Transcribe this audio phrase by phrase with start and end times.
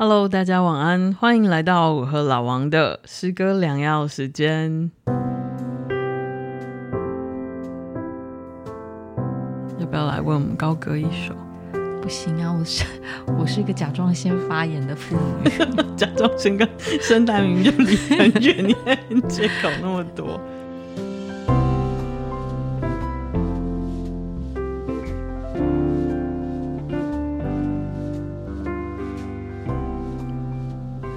[0.00, 4.92] Hello，大家晚安，欢迎来到我和老王的诗歌良药时间。
[9.76, 11.34] 要不要来为我们高歌一首？
[12.00, 12.84] 不行啊，我是
[13.40, 15.50] 我是一个甲状腺发炎的妇女，
[15.96, 18.94] 甲状腺跟声带明明就离很远，你还
[19.28, 20.40] 借口那么多。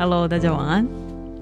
[0.01, 0.87] Hello，大家晚安。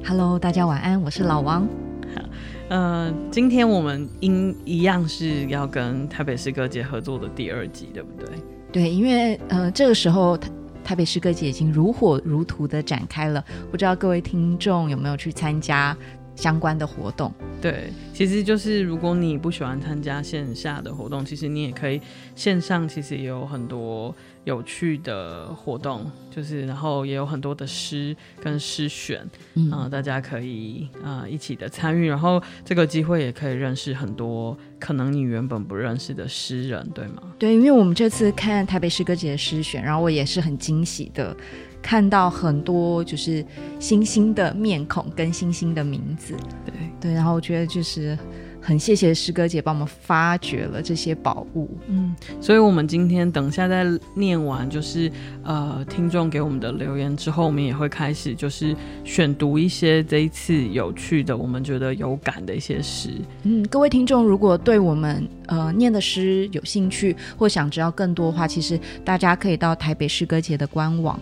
[0.05, 1.01] Hello，大家晚安。
[1.01, 1.65] 我是老王。
[2.13, 2.21] 好，
[2.67, 8.27] 呃，今天我们应一样是要跟台北诗歌节合作的第二集，对不对？
[8.69, 10.49] 对，因为呃，这个时候台
[10.83, 13.41] 台北诗歌节已经如火如荼的展开了，
[13.71, 15.95] 不知道各位听众有没有去参加
[16.39, 17.33] 相关的活动？
[17.61, 21.99] 对，其实就是如果你不喜欢参加线下的活动，其实你也可以
[22.35, 24.15] 线上，其实也有很多。
[24.45, 37.21] 有趣的活动，就是然后也有很多的诗跟诗选，嗯、呃，大家可以啊、呃、一起的参与，然后这个机会也可以认识很多可能你原本不认识的诗人，对吗？
[37.37, 41.35] 对，因为我们这次看台北诗歌节的诗选，然后我也是很惊喜的
[41.81, 43.45] 看到很多就是
[43.79, 46.33] 新兴的面孔跟新兴的名字，
[46.65, 48.17] 对对，然后我觉得就是。
[48.61, 55.09] 很谢谢师哥姐帮我们发掘了这些宝物，嗯，所以我们今天等一下再念完，就是
[55.43, 63.09] 呃听众给我们的留言之后，我们也会开始就是选读一些这一次有趣的，我们觉得有感的一些诗。
[63.43, 71.17] 嗯，各位听众如果对我们呃念的诗有兴趣，或想知道更多的话，其实大家可以到台北诗歌节的官网。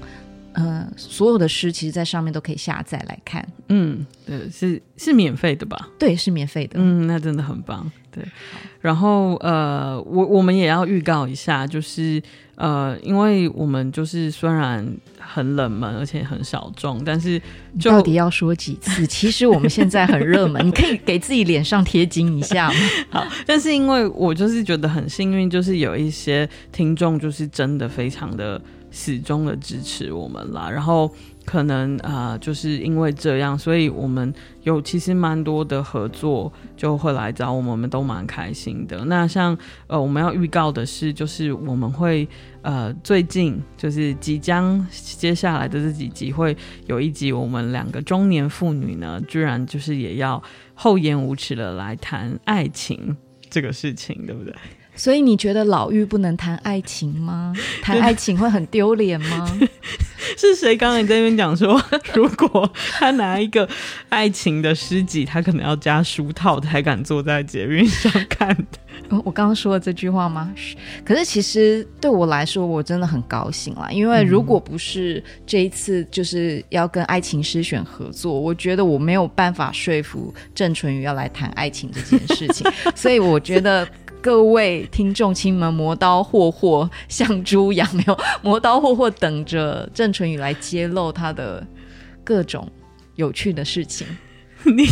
[0.58, 3.48] 呃，所有的诗其实，在上面都可以下载来看。
[3.70, 5.88] 嗯，对，是是免费的吧？
[6.00, 6.80] 对，是免费的。
[6.80, 7.90] 嗯，那真的很棒。
[8.10, 8.26] 对，
[8.82, 12.20] 然后呃，我我们也要预告一下，就是
[12.56, 14.84] 呃，因为我们就是虽然
[15.20, 17.40] 很冷门，而且很小众，但是
[17.80, 19.06] 就到底要说几次？
[19.06, 22.76] 其实我们现在很热门，你 可以给自己脸上贴金一下吗？
[23.12, 28.60] 好，但是因为我就是觉得很幸运，就是有一些听众就是真的非常的。
[28.98, 31.14] 始终的支持我们啦，然后
[31.46, 39.06] 可能啊、就是因为这样，所以我们有其实蛮多的合作就会来找我们，我们都蛮开心的。
[39.06, 42.28] 那像呃，我们要预告的是，就是我们会
[42.64, 50.42] 呃，最近就是即将接下来的这几集会有一集，我们两个中年妇女呢，居然就是也要
[50.74, 53.16] 厚颜无耻的来谈爱情
[53.50, 54.54] 这个事情，对不对？
[54.98, 57.54] 所以你觉得老妪不能谈爱情吗？
[57.82, 59.58] 谈爱情会很丢脸吗？
[60.36, 61.82] 是谁刚刚你在那边讲说，
[62.14, 63.68] 如果他拿一个
[64.10, 68.66] 爱情的诗集，他可能要加书套才敢坐在捷运上看的？
[69.10, 70.54] 哦，我刚刚说了这句话吗？
[71.06, 83.88] 可是其实对我来说，我真的很高兴啦，因为如果不是这一次就是要跟爱情诗选合作，我觉得我没有办法说服郑淳宇要来谈爱情这件事情，所以我觉得。
[84.22, 91.66] 各位听众亲们，磨刀霍霍像猪一样，没有磨刀霍霍等着郑淳宇来揭露他的
[92.24, 92.70] 各种
[93.16, 94.06] 有趣的事情。
[94.66, 94.86] 你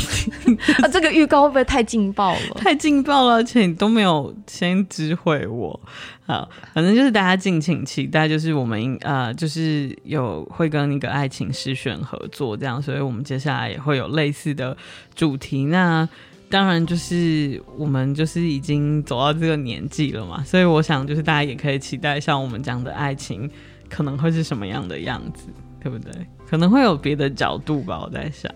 [0.81, 2.55] 啊，这个预告会不会太劲爆了？
[2.55, 5.77] 太劲爆了，而且你都没有先知会我。
[6.25, 14.77] 好，反正就是大家敬请期待，就是我们呃，就是有会跟那个爱情诗选合作这样，所以我们接下来也会有类似的
[15.15, 15.65] 主题。
[15.65, 16.07] 那
[16.55, 23.49] 当然，就是我们就是已经走到这个年纪了嘛，所以我想就是大家也可以期待像我们讲的爱情
[23.89, 25.47] 可能会是什么样的样子，
[25.83, 26.13] 对不对？
[26.47, 28.49] 可能会有别的角度吧，我在想。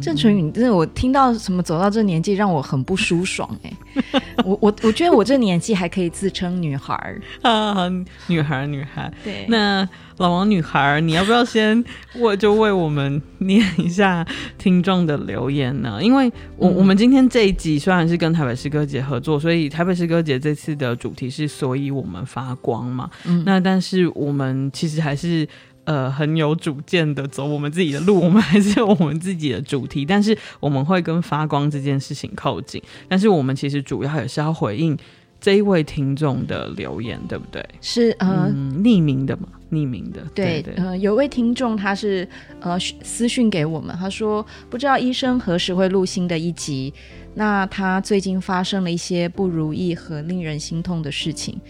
[0.00, 3.72] 郑淳宇，真的我听到什么走到这年纪让我很不舒爽哎、
[4.12, 7.88] 欸，我我我觉得我这年纪还可以自称女孩儿啊，
[8.26, 9.12] 女孩女孩。
[9.22, 9.88] 对，那
[10.18, 11.84] 老王女孩，你要不要先
[12.18, 14.26] 我就为我们念一下
[14.58, 15.98] 听众的留言呢？
[16.02, 25.48] 因为我我们今天这一集虽然是跟台北诗歌节合作，所以台北诗歌节这次的主题是所以我们发光嘛，嗯，那但是我们其实还是。
[25.84, 32.80] 呃，很有主见的走我们自己的路，我们还是有我们自己的主题，但是我们会跟发光这件事情靠近。
[33.08, 34.96] 但是我们其实主要也是要回应
[35.40, 37.64] 这一位听众的留言，对不对？
[37.80, 40.22] 是呃、嗯，匿名的嘛，匿名的。
[40.34, 42.28] 对，对，对呃，有位听众他是
[42.60, 46.94] 呃私讯给我们，他说不知道医生何时会录新的一集，
[47.34, 51.60] 那他最近发生了一些不如意和令人心痛的事情。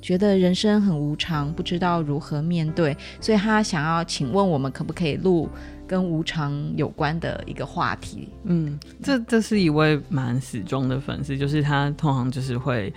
[0.00, 5.48] 觉得人生很无常，不知道如何面对，所以他想要请问我们可不可以录
[5.86, 8.28] 跟无常有关的一个话题？
[8.44, 12.92] 嗯，这这是一位蛮死忠的粉丝，就是他通常就是会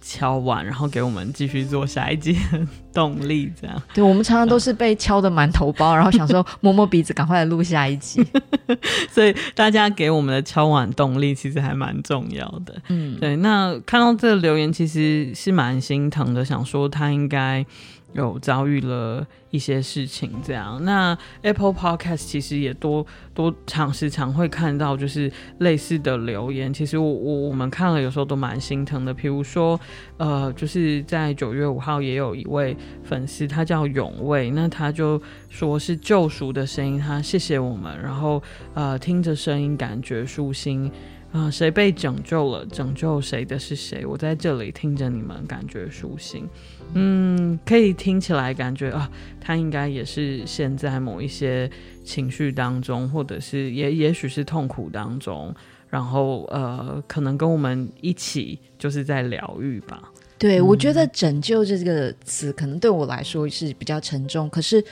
[0.00, 3.52] 敲碗，然后给我们继续做下一季的动力。
[3.60, 8.24] 这样， 对，我们常常都是被敲得满头包，然后想说摸摸鼻子，赶快来录下一集。
[9.10, 12.74] 所以大家给我们的敲碗动力其实还蛮重要的。
[12.88, 13.36] 嗯，对。
[13.36, 17.64] 那看到这个留言，其实是蛮心疼的，想说他应该。
[18.12, 20.82] 有遭遇了一些事情，这样。
[20.84, 26.72] 那 Apple Podcast 其实也多多常时常会看到，就是类似的留言。
[26.72, 29.14] 其实我我我们看了，有时候都蛮心疼的。
[29.14, 29.78] 比如说，
[30.16, 38.42] 呃，就是在九月五号，也有一位粉丝，他叫永卫，那他就说是救赎的声音，他谢谢我们，然后
[38.74, 40.90] 呃，听着声音感觉舒心。
[41.32, 42.66] 啊、谁被拯救了？
[42.66, 44.04] 拯救谁的是谁？
[44.04, 46.48] 我在这里听着你们，感觉舒心。
[46.94, 49.10] 嗯，可以听起来感觉啊，
[49.40, 51.70] 他应该也是现在某一些
[52.04, 55.54] 情绪当中，或者是也也许是痛苦当中，
[55.88, 60.02] 然后呃，可能跟我们一起就是在疗愈吧。
[60.38, 64.82] 对，嗯、我觉得“拯救”这个词可能对我来说是比较沉重，可是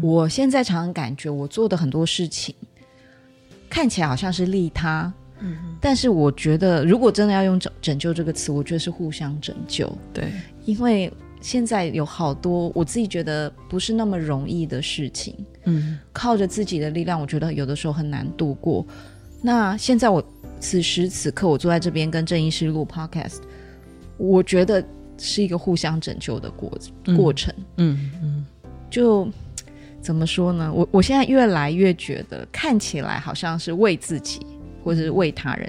[0.00, 2.54] 我现在常常感觉我做的很多事情
[3.68, 5.12] 看起来好像是利他。
[5.40, 9.86] 嗯，但是我觉得，如果真的要用“拯拯救”这个词，我觉得是互相拯救。
[10.14, 10.32] 对，
[10.64, 11.12] 因为
[11.46, 15.32] 现在有好多我自己觉得不是那么容易的事情，
[15.62, 18.84] 嗯，靠着自己的力量，我觉得有的时候很难度过。
[19.40, 20.20] 那现在我
[20.58, 23.42] 此时此刻，我坐在这边跟郑医师录 Podcast，
[24.16, 24.84] 我觉得
[25.18, 26.76] 是一个互相拯救的过
[27.16, 27.54] 过程。
[27.76, 28.46] 嗯嗯，嗯，
[28.90, 29.28] 就
[30.00, 30.72] 怎么说呢？
[30.74, 34.44] 我我现在越来越觉得，看起来好像是为自己。
[34.82, 35.68] 或者是为他人，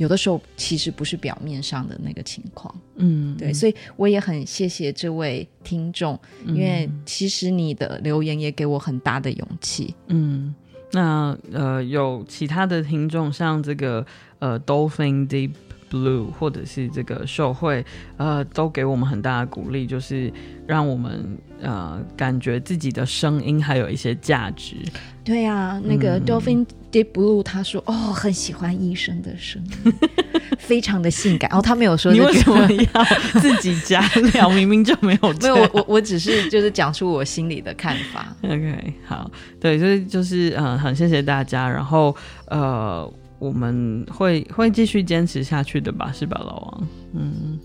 [0.00, 10.54] 有的时候其实不是表面上的那个情况，嗯，对，所以我也很谢谢这位听众，嗯，因为其实你的留言也给我很大的勇气，嗯，
[10.92, 14.04] 那呃有其他的听众像这个
[14.38, 15.50] 呃 Dolphin Deep
[15.90, 17.84] Blue 或者是这个社会，
[18.16, 20.32] 呃，都给我们很大的鼓励，就是
[20.66, 24.76] 让我们呃感觉自己的声音还有一些价值。
[25.24, 29.92] 对啊，那个 Dolphin Deep Blue 他说、嗯、哦，很喜欢医生的声音，
[30.58, 31.50] 非常的性感。
[31.50, 33.04] 然哦，他没有说、这个、你为什么要
[33.40, 34.00] 自己加
[34.32, 34.48] 料？
[34.54, 35.32] 明明就没有。
[35.40, 38.34] 没有，我我我只是就是讲出我心里的看法。
[38.42, 42.16] OK，好，对，所以就是嗯，很谢谢大家，然后
[42.46, 43.12] 呃。
[43.40, 46.88] 我们会会继续坚持下去的吧，是吧，老王？
[47.14, 47.58] 嗯，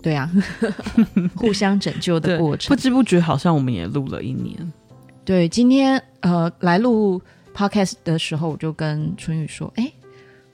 [0.00, 0.30] 对啊，
[1.34, 4.72] 互相拯救的过程，不知不觉好像我们也录了一年。
[5.24, 7.20] 对，今天呃来录
[7.54, 9.90] podcast 的时候，我就跟春雨说：“哎，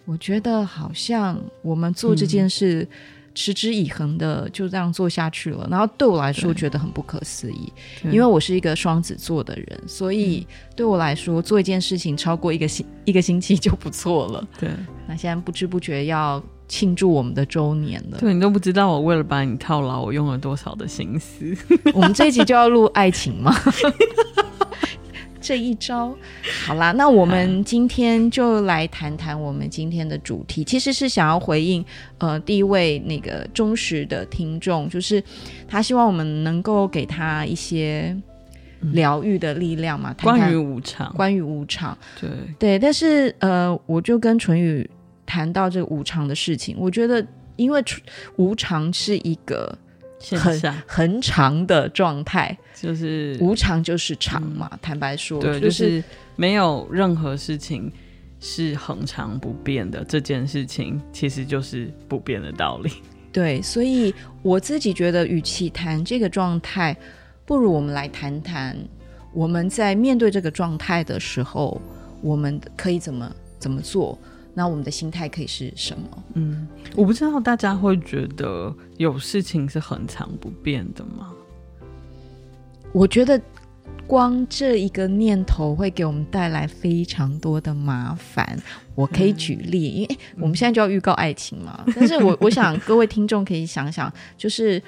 [0.05, 2.83] 我觉得好像我们做这件事。
[2.83, 2.89] 嗯”
[3.39, 10.45] 持之以恒的就这样做下去了，然后对我来说觉得很不可思议，因为我是一个双子座的人，所以
[10.75, 14.45] 对我来说做一件事情超过一个星一个星期就不错了。
[14.59, 14.69] 对，
[15.07, 18.19] 那现在不知不觉要庆祝我们的周年了。
[18.19, 21.57] 对，你都不知道我为了把你套牢，我用了多少的心思。
[21.95, 23.55] 我们这一集就要录爱情吗？
[25.41, 26.15] 这一招，
[26.67, 31.85] 好啦，那我们今天就来谈谈我们今天的主题，其实是想要回应
[32.19, 35.23] 呃第一位那个忠实的听众，就是
[35.67, 38.17] 他希望我们能够给他一些
[38.93, 42.31] 疗愈的力量嘛，谈谈关于无常，关于无常，对。
[42.59, 44.89] 对，但是呃，我就跟淳宇
[45.25, 47.25] 谈到这个无常的事情，我觉得
[47.57, 47.83] 因为
[48.37, 49.77] 无常是一个。
[50.37, 54.69] 很很长的状态，就是无常就是常嘛。
[54.73, 56.03] 嗯、坦白说，对，就是
[56.37, 57.93] 没有任何事情
[58.41, 60.05] 是恒常不变的。
[60.05, 62.91] 这件事情其实就是不变的道理。
[63.33, 66.97] 对，所以我自己觉得，与其谈这个状态，
[67.45, 68.77] 不如我们来谈谈
[69.33, 71.81] 我们在面对这个状态的时候，
[72.23, 74.19] 我们可以怎么怎么做。
[74.55, 76.25] 那我们的心态可以是什么？
[76.35, 76.67] 嗯，
[76.97, 81.33] 我不知道大家会觉得有事情是恒常不变的吗？
[82.93, 83.41] 我觉得
[84.07, 88.59] 光这一个念头会给我们带来非常多的麻烦。
[88.95, 91.85] 我可以举例，嗯、因为我们现在就要预告爱情嘛。
[91.87, 94.83] 嗯、但是我 我想各位听众可以想想，就是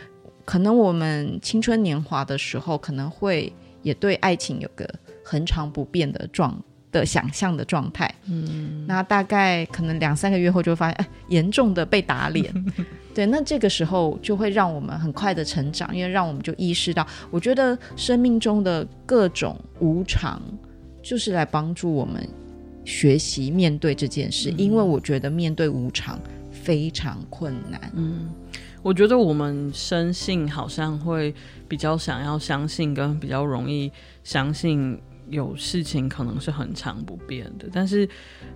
[0.45, 3.53] 可能我们青春年华的时候，可能会
[3.83, 4.89] 也对爱情有个
[5.25, 6.61] 恒常不变的状。
[6.93, 12.53] 的想象的状态，嗯，那大概可能两三个月后就会发现，哎，严重的被打脸，
[13.15, 20.41] 对，那这个时候就会让我们很快的成长，因为让我们就意识到，我觉得生命中的各种无常，
[21.03, 22.29] 就是来帮助我们
[22.85, 28.29] 学习面对这件事，嗯，因为我觉得面对无常非常困难，嗯，
[28.83, 31.35] 我觉得我们生性好像会
[31.67, 33.91] 比较想要相信，跟比较容易
[34.23, 35.01] 相信。
[35.31, 38.09] 有事情可能是很长不变的，但是，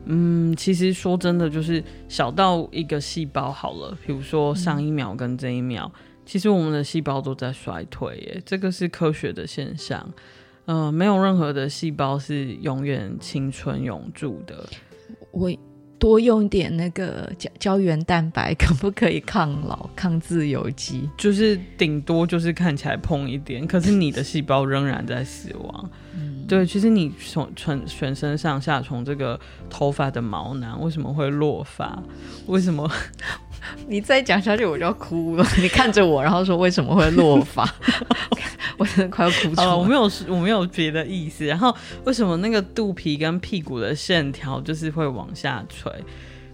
[0.04, 5.90] 嗯，其实说真的，就是小到一个细胞好了，比如说上一秒跟这一秒，
[6.26, 10.12] 其实我们的细胞都在衰退，耶，这个是科学的现象。
[10.66, 14.68] 嗯、呃，没有任何的细胞是永远青春永驻的。
[15.30, 15.50] 我。
[15.98, 21.08] 多用点那个胶胶原蛋白，可不可以抗老、抗自由基？
[21.16, 25.90] 就是顶多就是看起来碰一点，可是你的细胞仍然在死亡。
[26.16, 29.38] 嗯，对，其实你从全全身上下，从这个
[29.70, 32.02] 头发的毛囊为什么会落发？
[32.46, 32.90] 为什么？
[33.88, 35.46] 你再讲下去我就要哭了。
[35.60, 37.68] 你看着我，然后说为什么会落发？
[38.78, 39.76] 我真的快要哭出来了。
[39.76, 41.44] 我没有，我没有别的意思。
[41.44, 45.92] 然后为什么那个肚皮跟屁股的线条就是会往下垂？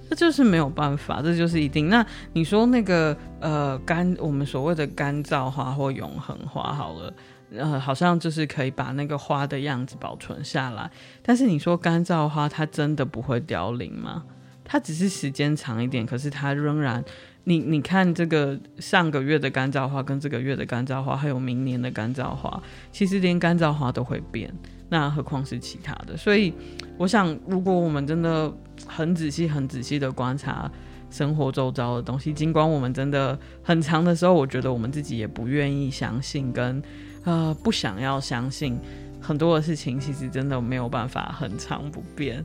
[0.09, 1.88] 这就是没有办法，这就是一定。
[1.88, 7.14] 那你说那个呃干，我们所谓的干燥花或永恒花，好了，
[7.57, 10.90] 呃，好像就是可以把那个花的样子保存下来。
[11.23, 14.25] 但是你说干燥花，它真的不会凋零吗？
[14.71, 17.05] 它只是时间长一点，可是它仍然。
[17.43, 22.62] 你你看这个上个月的干燥花跟这个月的干燥花，还有明年的干燥花，
[22.93, 24.55] 其实连干燥花都会变，
[24.89, 26.17] 那何况是其他的？
[26.17, 26.55] 所以
[26.97, 28.53] 我想，如果我们真的
[28.87, 30.71] 很仔细、很仔细的观察
[31.11, 36.81] 生活周遭的东西，尽管我们真的很长的时候，我觉得我们自己也不愿意相信，跟
[37.25, 38.79] 呃不想要相信
[39.19, 42.45] 很多的事情，其实真的没有办法很长不变。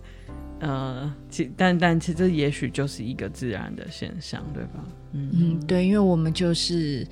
[0.59, 4.83] 呃，其但但其实这也许就是一个自然的现象，对吧？
[5.11, 7.05] 嗯嗯，对，因为我们就是，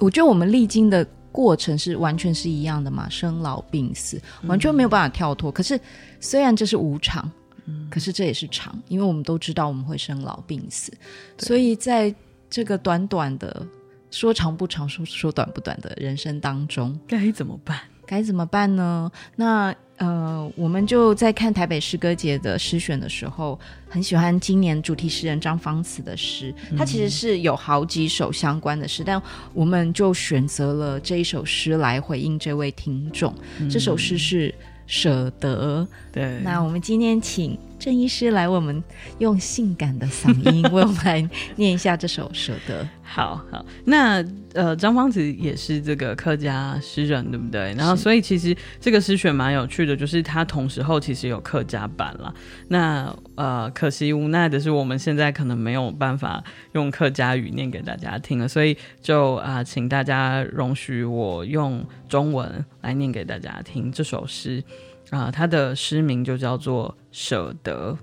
[0.00, 5.50] 我觉得我们历经的过程是完全是一样的嘛，生老病死，完全没有办法跳脱。
[5.50, 5.80] 嗯、可是
[6.20, 7.30] 虽然这是无常，
[7.66, 10.92] 嗯，可是这也是常，因为我们都知道我们会生老病死，
[11.38, 12.14] 所以在
[12.50, 13.66] 这个短短的
[14.10, 17.80] 说长不长，说说短不短的人生当中，该怎么办？
[18.06, 19.10] 该怎么办呢？
[19.36, 19.74] 那。
[19.98, 23.58] 呃，我们就在看台北诗歌节的诗选的时候，
[23.88, 26.54] 很喜欢今年主题诗人张芳慈的诗。
[26.76, 29.18] 他其实是有好几首相关的诗，但
[29.54, 33.34] 我们就选择了这一首诗来回应这位听众。
[33.58, 34.50] 嗯、这首诗是
[34.86, 35.82] 《舍得》。
[36.12, 37.58] 对，那我们今天请。
[37.86, 38.82] 郑医师来，我们
[39.20, 42.82] 用性感的嗓音为我们来念一下这首《舍得》。
[43.00, 44.24] 好好，那
[44.54, 47.72] 呃，张芳子也是这个客家诗人，对不对？
[47.74, 52.34] 然后，所以其实这个诗选蛮有趣的，就是他同时候其实有客家版了。
[52.66, 64.64] 那呃，可惜无奈的是，我们现在可能没有办法用客家语念给大家听了，所以就啊、呃，请大家容许我用中文来念给大家听这首诗。
[65.10, 67.96] 啊，他的诗名就叫做《舍得》。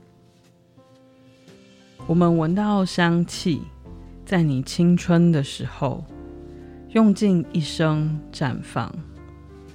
[2.08, 3.62] 我们闻到香气，
[4.26, 6.04] 在你青春的时候，
[6.92, 8.90] 用尽一生绽放。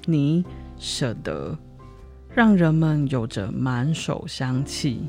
[0.07, 0.43] 你
[0.79, 1.55] 舍得，
[2.35, 5.03] 让人们有着满手香气。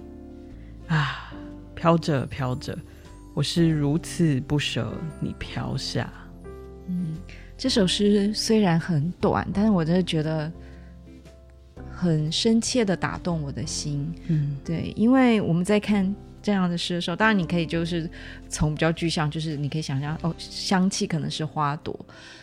[0.87, 1.31] 啊，
[1.73, 2.77] 飘着飘着，
[3.33, 6.11] 我是如此不舍你飘下。
[6.87, 7.15] 嗯，
[7.57, 10.51] 这首诗虽然很短，但是我真的觉得。
[11.99, 18.09] 很深切的打动我的心，嗯，对，因为我们在看这样的诗的时候，当然你可以就是
[18.47, 21.93] 从比较具象，就是你可以想象哦，香气可能是花朵，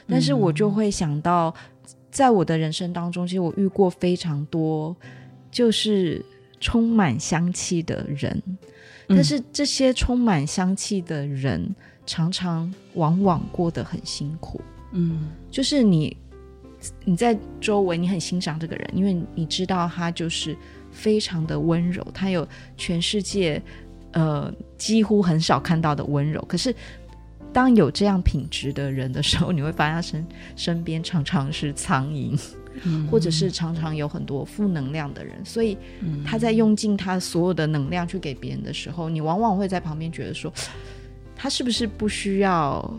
[0.07, 1.55] 但是我就会想到，
[2.11, 4.95] 在我的人生当中，其实我遇过非常多
[5.51, 6.23] 就是
[6.61, 8.43] 充满香气的人，
[9.09, 14.61] 但是这些充满香气的人，常常往往过得很辛苦，
[14.93, 16.15] 嗯，就是你。
[17.05, 20.57] 你在周围，你很欣赏这个人，因为你知道他就是
[20.91, 23.63] 非常的温柔，他有全世界
[24.13, 26.41] 呃几乎很少看到的温柔。
[26.49, 26.75] 可是
[27.53, 30.27] 当有这样品质的人的时候，你会发现他身
[30.57, 32.39] 身边常常是苍蝇，
[32.83, 35.35] 嗯、或者是常常有很多负能量的人。
[35.45, 35.77] 所以
[36.25, 40.53] 他在用尽他所有的能量去给别人的时候，你往往会在旁边觉得说，
[41.35, 42.95] 他是不是不需要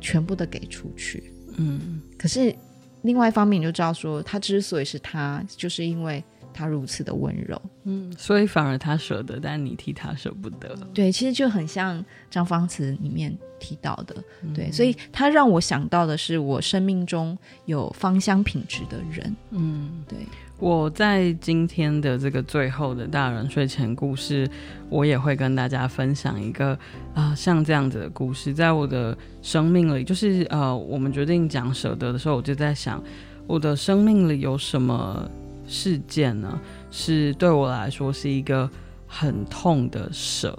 [0.00, 1.32] 全部的给出去？
[1.56, 2.54] 嗯，可是。
[3.02, 6.22] 另外一方面，你就知道说，他之所以是他，就是因为
[6.54, 10.76] 他如此的温柔，嗯，所以反而他舍得，但你替他舍不得。
[10.92, 20.18] 对，其实就很像张芳慈里面提到的，嗯、对，所以他让我想到的是，我生命中有芳香品质的人，嗯，对。
[20.62, 24.48] 我在今天的这个最后的大人睡前故事，
[24.88, 26.78] 我也会跟大家分享一个
[27.14, 33.02] 啊、像这样子的故事，在我的生命里，就是呃，我们决定讲舍得的时候，我就在想，
[33.48, 35.28] 我的生命里有什么
[35.66, 36.60] 事件呢？
[36.92, 38.70] 是对我来说是一个
[39.08, 40.56] 很痛的舍，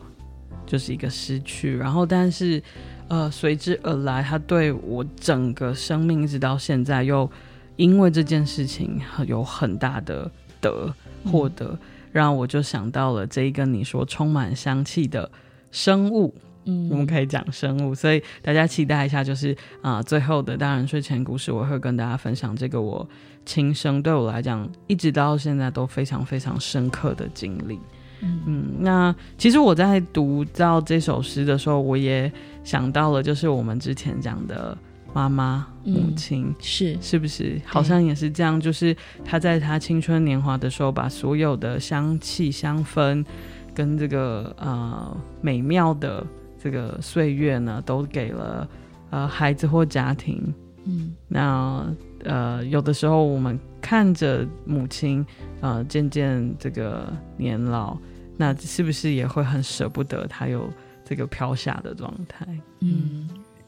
[0.66, 2.62] 就是一个失去，然后但是
[3.08, 7.32] 呃，随之而来，它对我整个生命一直到现在又。
[7.76, 10.30] 因为这件事情有很大的
[10.62, 10.94] 得
[11.26, 11.80] 获得，嗯、
[12.12, 15.30] 让我就想到了这一个你说充满香气的
[15.72, 16.34] 生物。
[16.66, 19.52] 嗯，我们可以讲生物，所以大家期待一下，就是
[19.82, 23.06] 啊、呃，最后的大人睡前故事，我会跟大家分享这个我
[23.46, 27.78] 亲身对我来讲一直到现在都非常非常深刻的经历。
[28.22, 32.32] 嗯，嗯，那其实我在读到这首诗的时候，我也
[32.64, 34.78] 想到了，就是我们之前讲的
[35.14, 37.62] 妈妈、母亲、嗯，是是不是？
[37.66, 43.26] 好像也是这样，就是他在他青春年华的时候，把所有的香气、香氛
[43.74, 46.26] 跟这个呃美妙的。
[46.64, 48.66] 这个岁月呢，都给了
[49.10, 50.42] 呃孩子或家庭。
[50.86, 51.86] 嗯，那
[52.24, 55.26] 呃有的时候我们看着母亲
[55.60, 57.98] 呃渐渐这个年老，
[58.38, 60.72] 那是不是也会很舍不得她有
[61.04, 62.48] 这个飘下的状态？
[62.80, 63.28] 嗯，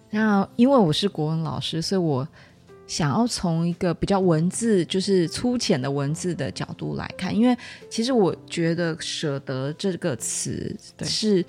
[0.10, 2.28] 那因为我是国文老师，所以我
[2.88, 7.58] 想要从一个比较文字，就是粗浅的文字的角度来看，因为
[7.90, 11.46] 其实我觉得“舍得”这个词是。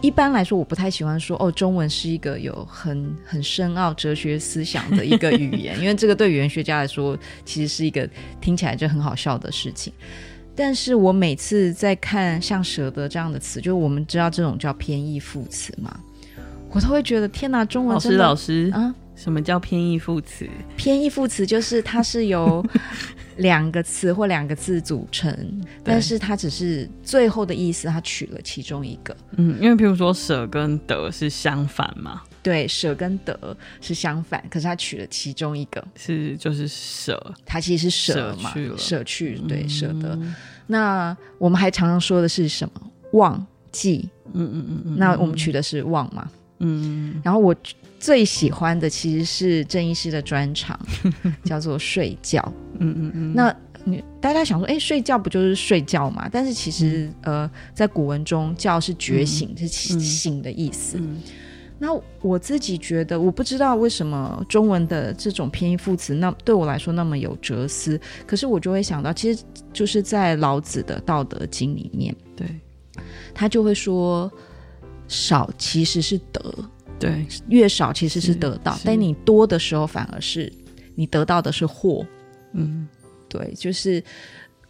[0.00, 8.08] 一般来说，我不太喜欢说哦，中文是一个有很很深奥哲学思想的一个语言，因为这个对语言学家来说，其实是一个
[8.40, 9.92] 听起来就很好笑的事情。
[10.54, 15.98] 但是我每次在看像“舍得”这样的词，就是我们知道这种叫偏义副词嘛，
[16.70, 18.94] 我都会觉得天哪，中文真的老师老师啊。
[19.16, 20.48] 什么叫偏义副词？
[20.76, 22.64] 偏义副词就是它是由
[23.38, 25.36] 两个词或两个字组成，
[25.82, 29.16] 但是它只是最后的意思，它取了其中一个。
[29.36, 32.22] 嗯，因为譬如说“舍”跟“得”是相反嘛。
[32.44, 40.10] 对，“舍”跟“得”是相反，可是它取了其中一个，是就是“舍”，它其实是舍嘛，舍去，去，对，舍得。
[40.14, 40.32] 嗯。
[40.68, 42.90] 那我们还常常说的是什么？
[43.14, 44.08] 忘记。
[44.32, 44.96] 嗯嗯嗯嗯。
[44.96, 46.30] 那我们取的是“忘”嘛。
[46.58, 47.20] 嗯。
[47.24, 47.54] 然后我。
[48.00, 50.78] 最喜欢的其实是郑医师的专场，
[51.44, 52.40] 叫做睡觉。
[52.78, 53.34] 嗯嗯嗯。
[53.34, 56.28] 那你大家想说，哎，睡觉不就是睡觉嘛？
[56.30, 60.96] 但是其实，嗯、呃，在古文中，觉是觉醒，嗯、是醒的意思。
[61.00, 61.20] 嗯、
[61.76, 61.88] 那
[62.22, 68.00] 我自己觉得，我不知道为什么中文的这种偏义副词，那对我来说那么有哲思。
[68.28, 72.46] 可是我就会想到，其实就是在老子的《道德经》里面，对，
[73.34, 74.30] 他就会说，
[75.08, 76.54] 少其实是得。
[77.00, 80.52] 对，越少其实是得到，但你多的时候反而是
[80.96, 82.04] 你得到的是祸。
[82.54, 82.88] 嗯，
[83.28, 84.02] 对，就是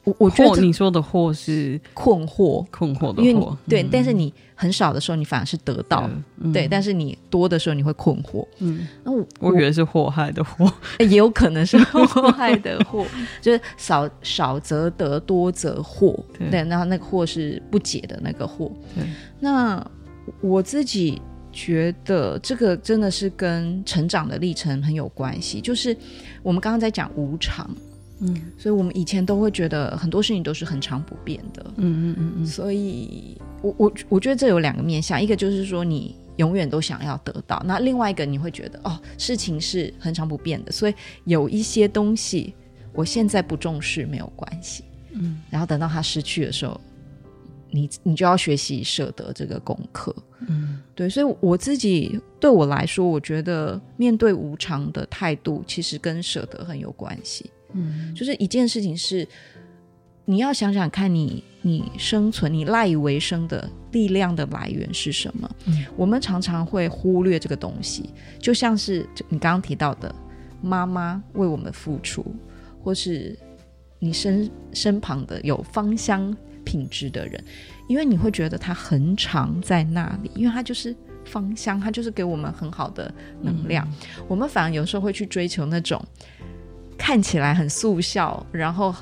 [0.04, 3.24] 我我觉得你说的祸是困惑，困惑的惑。
[3.24, 6.02] 因为嗯、对，但是你很少的时候，你反而是得到。
[6.02, 8.46] 对，嗯、对，但是你多的时候，你会困惑。
[8.58, 13.06] 嗯，那我我以为是祸害的祸，也有可能是祸害的祸，
[13.40, 16.14] 就是少少则得，多则祸。
[16.50, 18.70] 对，然后那个祸是不解的那个祸。
[18.94, 19.04] 对，
[19.40, 19.82] 那
[20.40, 21.20] 我自己。
[21.50, 25.60] 觉得这个真的是跟成长的历程很有关系。
[25.60, 25.96] 就是
[26.42, 27.68] 我们刚刚在讲无常，
[28.20, 32.46] 嗯，所以我们以前都会觉得很多事情都是恒常不变的，嗯嗯嗯嗯。
[32.46, 42.54] 所以我我我觉得这有两个面向，一个就是说你永远都想要得到，那另外一个你会觉得哦，事情是恒常不变的，所以有一些东西
[42.92, 46.78] 我现在不重视没有关系，嗯，然后等到他失去的时候。
[47.70, 50.14] 你你就要学习舍得这个功课，
[50.48, 59.28] 嗯，对，所以我自己对我来说，我觉得面对无常的态度，其实跟舍得很有关系，嗯，就是一件事情是，
[60.24, 65.50] 你要想想看你你生存你赖以为生的力量的来源是什么？
[65.66, 70.14] 嗯，我们常常会忽略这个东西，就像是你刚刚提到的，
[70.62, 72.24] 妈妈为我们付出，
[72.82, 73.38] 或是
[73.98, 76.34] 你身身旁的有芳香。
[76.68, 77.42] 品质的人，
[77.86, 83.88] 因为你会觉得它恒常在那里，因为它就是芳香，它就是给我们很好的能量。
[83.88, 85.98] 嗯、我们反而有时候会去追求那种
[86.98, 88.94] 看起来很速效，然后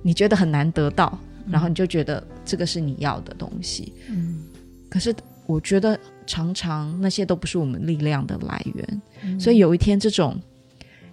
[0.00, 1.18] 你觉得很难得到，
[1.50, 3.92] 然后你就觉得这个是你要的东西。
[4.08, 4.44] 嗯，
[4.88, 9.02] 可是我觉得常常那些都不是我们力量的来源。
[9.22, 10.40] 嗯、所以有一天，这种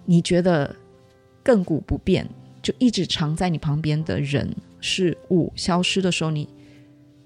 [0.06, 0.74] 你觉得
[1.44, 2.26] 亘古不变，
[2.62, 4.48] 就一直常在你旁边的人。
[4.80, 6.40] 事物消失的时候你，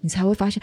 [0.00, 0.62] 你你才会发现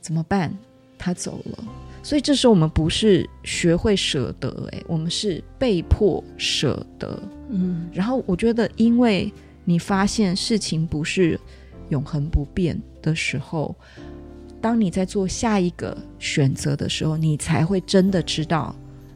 [0.00, 0.56] 怎么办？
[0.96, 1.64] 他走了，
[2.00, 7.20] 所以这时候我们不是学会舍得，诶，我们是被迫舍得。
[7.50, 9.32] 嗯，然后我觉得，因为
[9.64, 11.36] 你发现事情不是
[11.88, 13.74] 永恒不变的时候，
[14.60, 18.72] 当你在做下一个选择的时候，你才会真的知道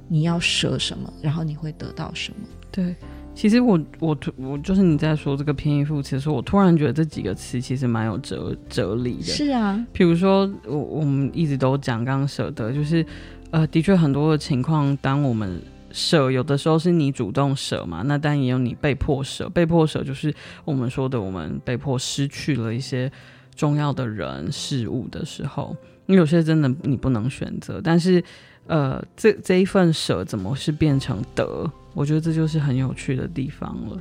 [0.09, 2.39] 你要舍什么，然后你会得到什么。
[2.73, 2.97] 对。
[3.37, 9.25] 其实我我我就是你在说这个偏义副词的时候，我突然觉得这几个词其实蛮有哲哲理的。
[9.25, 13.05] 是啊，比如说我我们一直都讲刚刚舍得，就是
[13.51, 15.61] 呃，的确很多的情况，当我们
[15.93, 19.51] 舍有的时候是你主动舍嘛，那但也有你被迫舍。
[19.51, 23.13] 被迫舍就是我们说的，我们被迫失去了一些
[23.55, 27.83] 重要的人事物的时候，因为有些真的你不能选择。
[27.85, 28.25] 但是，
[28.67, 31.71] 呃，这这一份舍怎么是变成得？
[31.95, 33.99] 我觉得这就是很有趣的地方了。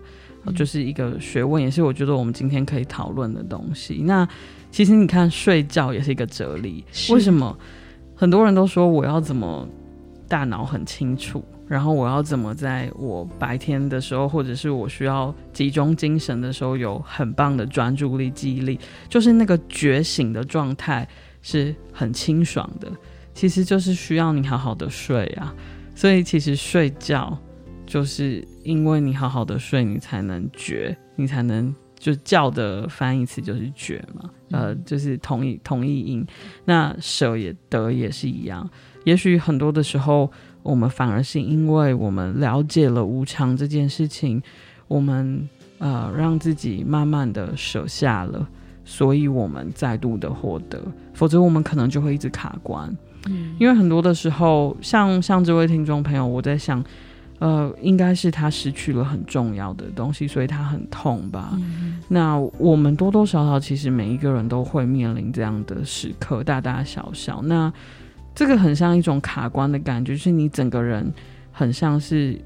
[0.55, 4.03] 就是一个学问，也是我觉得我们今天可以讨论的东西。
[4.05, 4.27] 那
[4.69, 6.85] 其实你看，睡觉也是一个哲理。
[7.09, 7.57] 为什么
[8.15, 9.67] 很多人都说我要怎么
[10.27, 21.07] 大脑很清楚，然后我要怎么在我白天的时候，或者是我需要集中精神的时候，有很棒的专注力、记忆力，就是那个觉醒的状态
[21.41, 22.91] 是很清爽的。
[23.35, 25.53] 其实就是需要你好好的睡啊。
[25.93, 27.37] 所以其实睡觉。
[27.87, 36.25] 就是因为你好好的睡，你才能觉，你才能就觉的翻译词就是觉嘛，嗯、呃，就是同义同义音。
[36.65, 38.67] 那舍也得也是一样。
[39.03, 40.31] 也许很多的时候，
[40.63, 44.41] 我们反而是因为我们了解了无常这件事情，
[44.87, 48.49] 我们呃让自己慢慢的舍下了，
[48.83, 50.83] 所以我们再度的获得。
[51.13, 52.91] 否则我们可能就会一直卡关。
[53.25, 56.83] 嗯，因为很多的时候，像像这位听众朋友，我在想。
[57.39, 61.49] 呃，应该是他失去了很重要的东西，所以他很痛吧？
[61.55, 67.41] 嗯、那我们多多少少，其实每一个人都会面临这样的时刻，大大小小。
[67.41, 67.71] 那
[68.33, 71.13] 这个很像一种卡关的感觉，就是你整个人
[71.51, 72.39] 很像是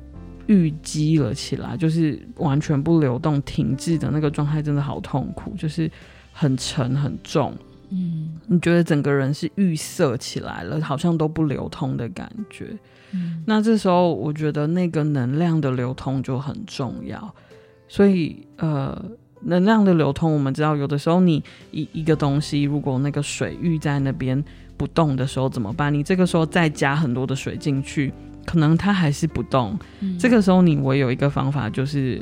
[0.47, 5.89] 淤积了起来，就是完全不流动、停滞的那个状态，真的好痛苦，就是
[6.33, 7.55] 很沉很重。
[7.89, 12.77] 嗯，你觉得整个人是预设起来了，好像都不流通的感觉。
[13.11, 17.33] 嗯，那这时候我觉得那个能量的流通就很重要，
[17.87, 19.03] 所以呃，
[19.41, 24.43] 能量的流通，我们知道有的时候你一一个东西，如果那个水域在那边
[24.77, 25.91] 不动的时候怎么办？
[25.91, 28.13] 你这个时候再加很多的水进去，
[28.45, 29.77] 可能它还是不动。
[30.01, 32.21] 嗯，这个时候你唯有一个方法就是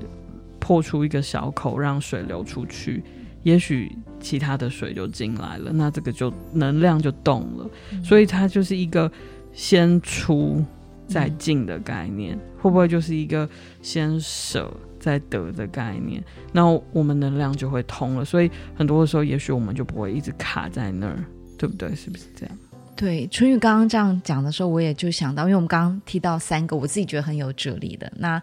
[0.59, 3.03] 破出一个小口，让水流出去，
[3.47, 7.69] 也许其他的水就进来了，那这个就能量就动了。
[7.91, 9.11] 嗯，所以它就是一个
[9.53, 10.63] 先出。
[11.09, 13.49] 再进的概念，嗯、会不会就是一个
[13.81, 16.21] 先舍再得的概念？
[16.51, 18.25] 那我们能量就会通了。
[18.25, 21.23] 所以很多的时候，也许我们就不会一直卡在那儿，
[21.57, 21.95] 对不对？
[21.95, 22.57] 是不是这样？
[22.93, 28.11] 对，春雨刚刚这样讲的时候，我也就想到，因为我们刚刚提到三个，我自己觉得很有哲理的。
[28.17, 28.37] 那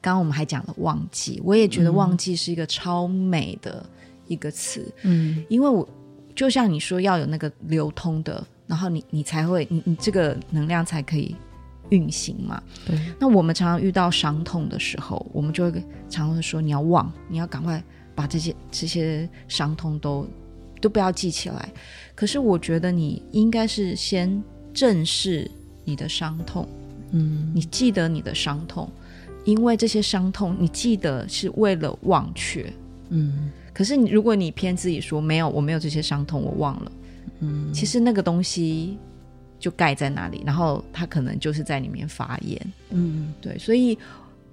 [0.00, 3.84] 刚刚我们还讲了忘记，我也觉得忘记是一个超美的
[4.26, 4.86] 一个词。
[5.02, 5.88] 嗯，因为我
[6.34, 11.34] 就像你说，要有那个流通的，然后你你才会，你你这个能量才可以。
[11.90, 12.98] 运行嘛，对。
[13.20, 15.72] 那我们常常遇到伤痛的时候，我们就会
[16.08, 20.26] 常常会说：“你要忘，你要赶快把这些这些伤痛都
[20.80, 21.68] 都不要记起来。”
[22.16, 25.50] 可是我觉得你应该是先正视
[25.84, 26.66] 你的伤痛，
[27.10, 28.90] 嗯，你记得你的伤痛，
[29.44, 32.72] 因为这些伤痛你记得是为了忘却，
[33.10, 33.50] 嗯。
[33.72, 36.92] 可是你如果你偏自己说没有，我没有这些伤痛，我忘了，
[37.40, 38.98] 嗯，其实那个东西。
[39.62, 42.60] 就盖在那里，然后它可能就是在里面发炎。
[42.90, 43.96] 嗯，对，所以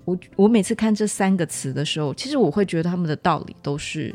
[0.05, 4.13] 我我每次看这三个词的时候，其实我会觉得他们的道理都是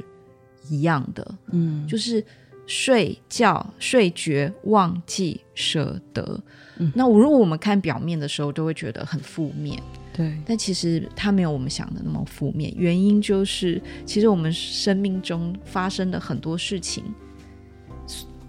[0.70, 1.34] 一样的。
[1.50, 2.24] 嗯，就是
[2.68, 6.40] 睡觉、睡觉、忘记、舍得。
[6.78, 9.82] 嗯，那如果我们看表面的时候，就会觉得很负面。
[10.16, 12.72] 对，但其实它没有我们想的那么负面。
[12.76, 17.04] 原因就是，其实我们生命中发生的很多事情。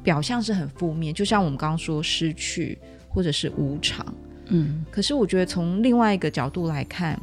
[0.04, 2.78] 表象是很负面，就像我们刚刚说失去
[3.10, 4.06] 或者是无常，
[4.50, 4.86] 嗯。
[4.92, 7.20] 可是我觉得从另外一个角度来看，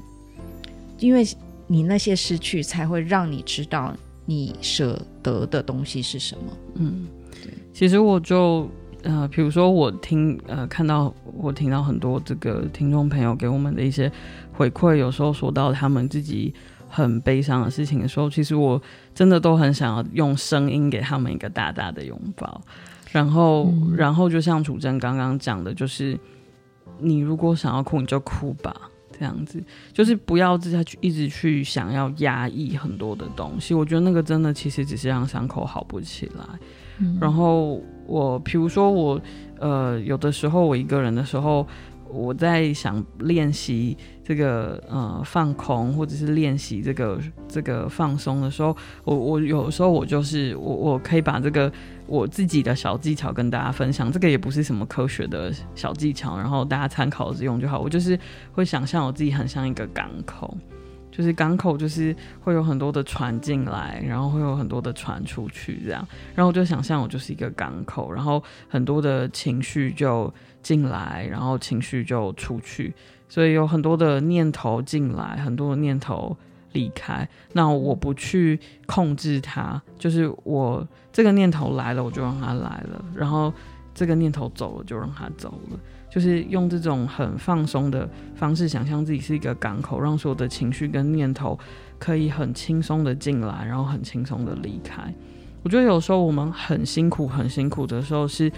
[0.99, 1.25] 因为
[1.69, 6.45] 你那些失去，才会让你知道你舍得的东西是什么。
[6.75, 7.07] 嗯，
[7.45, 7.55] 对。
[7.73, 8.69] 其实我就
[9.03, 14.11] 呃，比如说我听呃看到我听到很多这个听众朋友给我们的一些
[14.53, 16.55] 回馈，有时候说到他们自己。
[16.95, 18.79] 很悲伤的事情的时候，其实我
[19.15, 22.61] 真的都很想要用声音给他们一个大大的拥抱，
[23.11, 26.21] 然后，然后就像楚真刚刚讲的，就是
[26.99, 28.77] 你如果想要哭，你就哭吧，
[29.19, 33.75] 这样子，就是不要自己去一直去想要压抑很多的东西。
[33.75, 36.45] 我觉得那个真的其实只是让伤口好不起来。
[36.99, 39.21] 嗯、然后我，比如说我，
[39.59, 41.67] 呃，有的时候我一个人的时候。
[42.13, 51.73] 我在想练习这个呃放空，或者是练习这个这个放松的时候，我我有的时候我就是我我可以把这个
[52.07, 54.13] 我自己的小技巧跟大家分享。
[54.13, 57.81] 这个也不是什么科学的小技巧，然后大家参考着用就好。
[57.81, 58.19] 我就是
[58.53, 60.57] 会想象我自己很像一个港口，
[61.11, 70.33] 就是港口就是会有很多的船进来，然后会有很多的船出去这样，然后我就想象我就是一个港口，然后很多的情绪就。
[70.63, 72.95] 进来，然后情绪就出去，
[73.29, 76.37] 所以有很多的念头进来，很多的念头
[76.73, 77.29] 离开。
[77.53, 83.53] 那我不去控制它，就是我这个念头来了，我就让它来了；然后
[83.95, 85.79] 这个念头走了，就让它走了。
[86.11, 91.59] 就是用这种很放松的方式，想象自己是一个港口，让所有的情绪跟念头
[91.99, 95.03] 可以很轻松的进来，然后很轻松的离开。
[95.63, 98.53] 我觉得有时候我们很辛苦、很辛苦的时候是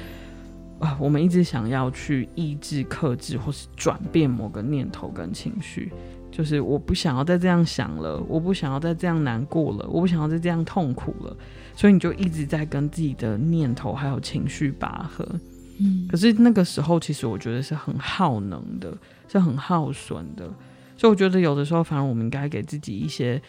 [0.78, 5.92] 啊，我们一直想要去抑制、克制，或是转变某个念头跟情绪。
[6.30, 11.36] 就是我不想要再这样想了，我不想要再这样难过了，我不想要再这样痛苦了，
[11.76, 15.24] 所以你就一直在跟自己的念头还有情绪拔河。
[15.78, 18.92] 嗯，可是那个时候，其实我觉得是很耗能的，
[19.28, 20.44] 是很耗损的。
[20.96, 23.40] 所以我觉得有的时候，反而我们应该给自己一些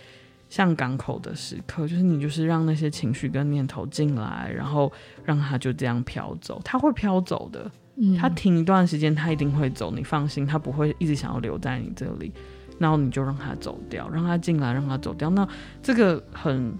[0.56, 4.90] 像港口的时刻，就是你就是让那些情绪跟念头进来，然后
[5.26, 6.62] 让它就这样飘走。
[6.64, 9.94] 它会飘走的，嗯，它停一段时间，它一定会走。
[9.94, 12.32] 你放心，它不会一直想要留在你这里。
[12.80, 15.30] 然后你就让它走掉，让它进来，让它走掉。
[15.30, 15.46] 那
[15.84, 16.74] 这个很。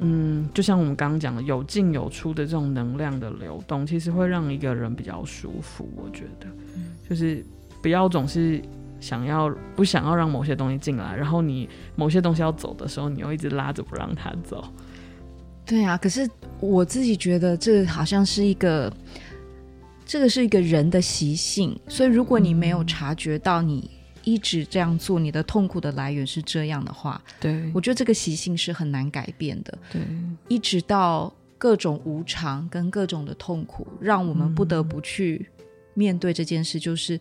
[0.00, 5.88] 嗯，就像我们刚刚讲的，有进有出的这种能量的流动，其实会让一个人比较舒服。
[5.96, 6.46] 我觉得，
[7.08, 7.42] 就是
[7.82, 8.62] 不要总是
[9.00, 14.64] 想要不想要让某些东西进来，然后你某些东西要走的时候，你又一直拉着不让它走。
[15.64, 16.28] 对啊，可是
[16.60, 18.92] 我自己觉得这好像是一个，
[20.04, 23.90] 这个是一个人的习性，所以如果你没有察觉到你。
[24.24, 29.78] 一直这样做，你的痛苦的来源是这样的话，对，我觉得这个习性是很难改变的。
[29.90, 30.02] 对，
[30.48, 35.48] 一直到各种无常跟各种的痛苦，让我们不得不去
[35.94, 36.78] 面对这件事。
[36.78, 37.20] 就是，嗯、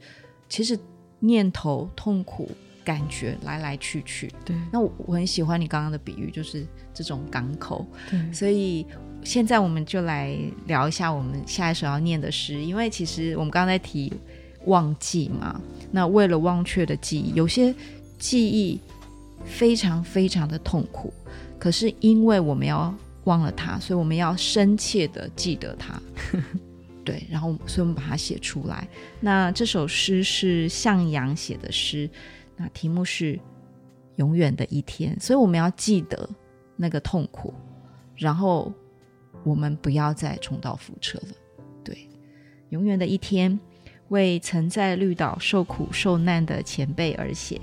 [0.49, 0.77] 其实
[1.19, 2.49] 念头、痛苦、
[2.83, 4.31] 感觉来来去去。
[4.45, 7.85] 对，那我我很喜欢你刚刚的比喻，就是这种港口。
[8.09, 8.85] 对，所以
[9.23, 14.11] 现在我们就来聊一下我们下一首要念的诗，因为其实我们刚刚在提。
[14.65, 15.61] 忘记嘛？
[15.91, 17.73] 那为了忘却的记忆，有些
[18.19, 18.77] 记忆
[19.45, 21.13] 非常非常的痛苦。
[21.57, 25.97] 可是因为我们要忘了它，所以我们要深切的记得它。
[27.07, 28.85] 对，然后所以我们把它写出来。
[29.21, 32.09] 那这首诗是向阳写的诗，
[32.57, 33.35] 那题目是
[34.17, 36.29] 《永远的一天》，所以我们要记得
[36.75, 37.53] 那个痛苦，
[38.17, 38.73] 然后
[39.45, 41.33] 我们不要再重蹈覆辙了。
[41.81, 41.95] 对，
[42.71, 43.53] 《永远的一天》。
[44.09, 47.59] 为曾在绿岛受苦受难的前辈而写。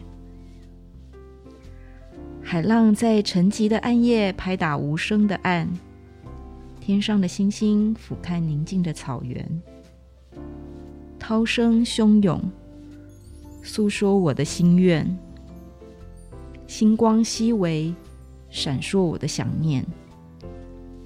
[2.42, 5.66] 海浪在沉寂的暗夜拍打无声的岸，
[6.86, 9.62] 天上的星星俯瞰宁静的草原，
[11.18, 12.38] 涛声汹涌，
[13.62, 15.18] 诉说我的心愿。
[16.66, 17.94] 星光熹微，
[18.50, 19.82] 闪烁我的想念。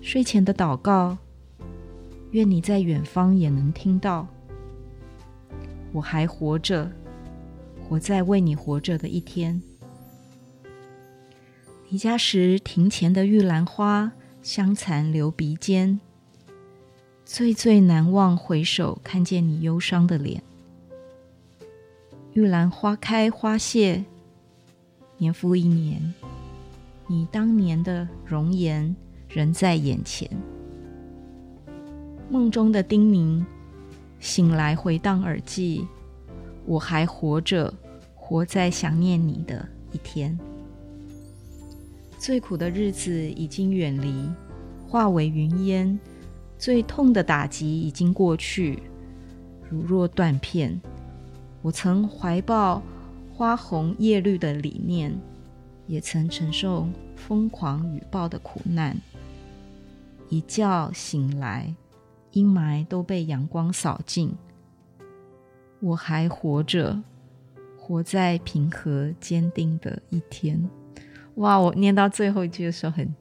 [0.00, 1.16] 睡前的祷告，
[2.32, 4.26] 愿你在远方也能听到。
[5.92, 6.90] 我还活着，
[7.88, 9.62] 活在为你活着的一天。
[11.88, 14.10] 离家时庭前的玉兰花
[14.48, 16.00] 香残留鼻尖，
[17.26, 20.42] 最最难忘回首看见你忧伤的脸。
[22.32, 24.02] 玉兰花开花谢，
[25.18, 26.14] 年复一年，
[27.06, 28.96] 你当年的容颜
[29.28, 30.26] 仍在眼前。
[32.30, 33.44] 梦中的叮咛。
[34.18, 35.87] 醒来回荡耳际，
[36.64, 37.72] 我还活着，
[38.14, 40.37] 活在想念你的一天。
[42.18, 44.28] 最苦的日子已经远离，
[44.87, 45.98] 化为云烟；
[46.59, 48.83] 最痛的打击已经过去，
[49.70, 50.78] 如若断片。
[51.62, 52.83] 我曾怀抱
[53.33, 55.16] 花红叶绿的理念，
[55.87, 58.96] 也曾承受疯狂雨暴的苦难。
[60.28, 61.74] 一觉醒来。
[62.33, 64.33] 阴霾都被阳光扫尽，
[65.81, 67.02] 我还活着，
[67.76, 70.68] 活在平和坚定的一天。
[71.38, 71.59] 哇！
[71.59, 73.14] 我念到最后一句的时候很，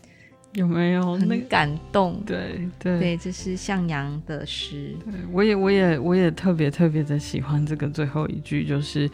[0.53, 2.21] 有没有很感动？
[2.25, 4.95] 对对对，这是向阳的诗。
[5.03, 9.09] 对，我也我也我也特别特别的喜欢这个最后一句，就是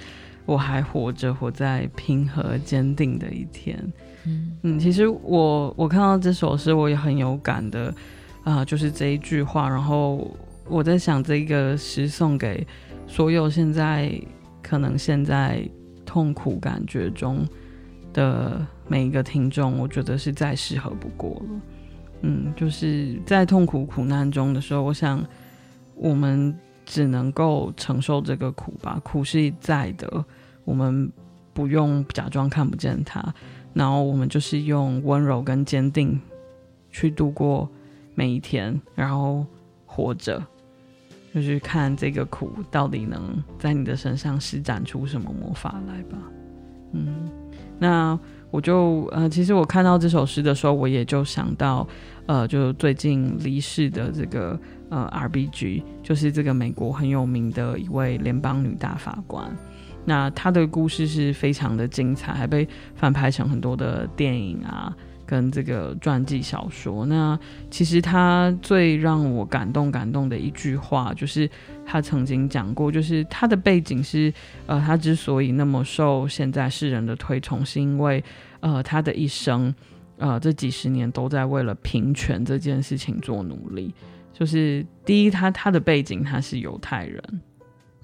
[0.45, 3.77] 我还活着，活在平和坚定的一天。
[4.25, 7.93] 嗯嗯，其实我我看到这首诗，我也很有感的。
[8.43, 9.69] 啊、呃，就是这一句话。
[9.69, 10.29] 然后
[10.67, 12.65] 我在想，这个诗送给
[13.07, 14.11] 所有现在
[14.61, 15.61] 可能现在
[16.05, 17.47] 痛苦感觉中
[18.13, 21.61] 的每一个听众，我觉得是再适合不过了。
[22.21, 25.23] 嗯，就是在痛苦苦难中的时候，我想
[25.95, 28.99] 我们只能够承受这个苦吧。
[29.03, 30.25] 苦是在的，
[30.63, 31.11] 我们
[31.53, 33.33] 不用假装看不见它，
[33.73, 36.19] 然后我们就是用温柔跟坚定
[36.89, 37.69] 去度过。
[38.15, 39.43] 每一天，然后
[39.87, 40.39] 活着，
[41.33, 46.17] 就是看这个苦到底能在你的身上施展出什么魔法来吧。
[46.91, 47.27] 嗯，
[47.79, 48.19] 那
[48.53, 51.87] 我就呃，其实我看到这首诗的时候，我也就想到，
[52.27, 59.51] 呃，就最近离世的这个呃 RBG，就是这个美国很有名的一位联邦女大法官。
[60.05, 64.95] 那她的故事是非常的精彩，还被翻拍成很多的电影啊。
[65.25, 67.37] 跟这个传记小说，那
[67.69, 71.49] 其实他最让我感动感动的一句话，就是
[71.85, 74.33] 他曾经讲过，就是他的背景是，
[74.65, 78.23] 呃，他之所以那么受现在世人的推崇，是因为，
[78.59, 79.73] 呃，他的一生，
[80.17, 83.93] 呃，这几十年都在为了平权这件事情做努力。
[84.33, 87.23] 就是第一，他他的背景他是犹太人，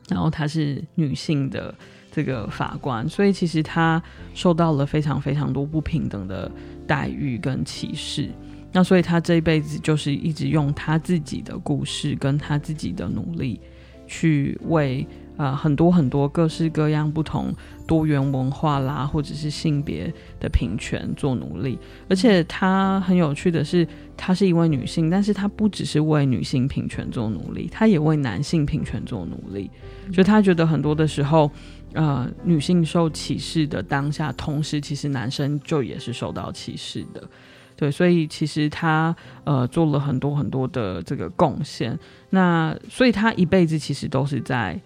[0.09, 1.73] 然后他是女性的
[2.11, 4.01] 这个法官，所以其实他
[4.33, 6.51] 受到了非常非常多不平等的。
[6.89, 8.31] 待遇跟歧视，
[8.71, 13.61] 那所以他这一辈子就是一直用他自己的故事跟他自己的努力，
[14.07, 15.05] 去为
[15.37, 17.53] 呃很多很多各式各样不同
[17.85, 21.77] 多元文化啦，或者是性别的平权做努力。
[22.09, 29.69] 而且他很有趣的是，她是一位女性，但是她不只是为女性平权做努力，她也为男性平权做努力。
[30.11, 31.51] 就她觉得很多的时候。
[31.93, 37.27] 呃，女性受歧视的当下，同时其实男生就也是受到歧视的，
[37.75, 41.97] 对，所以其实他呃做了很多很多的这个贡献，
[42.29, 44.79] 那所以他一辈子其实都是在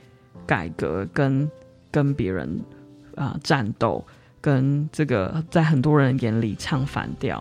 [0.48, 1.50] 改革跟
[1.92, 2.48] 跟别人
[3.16, 4.06] 啊、呃、战斗，
[4.40, 7.38] 跟这个在很多人眼里唱反调，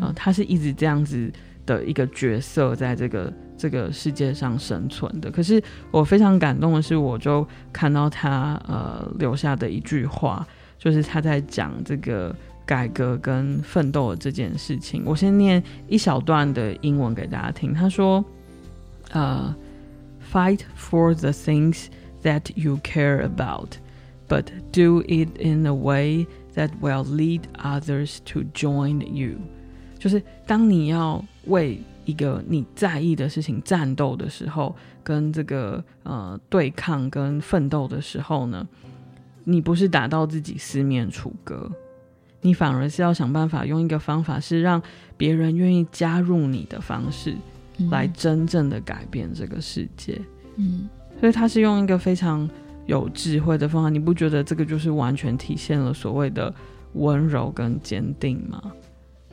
[0.00, 1.32] 啊、呃，他是一直这样子
[1.64, 3.32] 的一个角色，在这个。
[3.58, 10.46] 这个世界上生存的，可是我非常感动的是，我就看到他呃留下的一句话，
[10.78, 15.02] 就是他在讲这个改革跟奋斗的这件事情。
[15.04, 17.74] 我先念一小段的英文给大家听。
[17.74, 18.24] 他说
[19.10, 19.54] ：“呃
[20.32, 21.86] ，fight for the things
[22.22, 23.70] that you care about,
[24.28, 29.36] but do it in a way that will lead others to join you。”
[29.98, 38.66] 就是当你要为一个你在意的事情战斗的时候，跟这个呃对抗跟奋斗的时候呢，
[39.44, 41.70] 你不是打到自己四面楚歌，
[42.40, 44.82] 你反而是要想办法用一个方法，是让
[45.18, 47.36] 别人愿意加入你的方式，
[47.90, 50.18] 来真正的改变这个世界。
[50.56, 50.88] 嗯，
[51.20, 52.48] 所以他是用一个非常
[52.86, 56.54] 有智慧的方法，你不觉得这个就是完全体现了所谓的
[56.94, 58.62] 温柔跟坚定吗？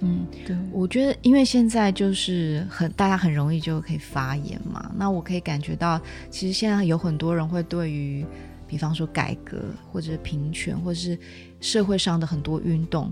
[0.05, 8.23] 嗯，对，我觉得因为现在就是很大家很容易就可以发言嘛，那我可以感觉到，其实现在有很多人会对于，
[8.67, 9.57] 比方说改革
[9.91, 11.17] 或者平权，或者是
[11.59, 13.11] 社会上的很多运动，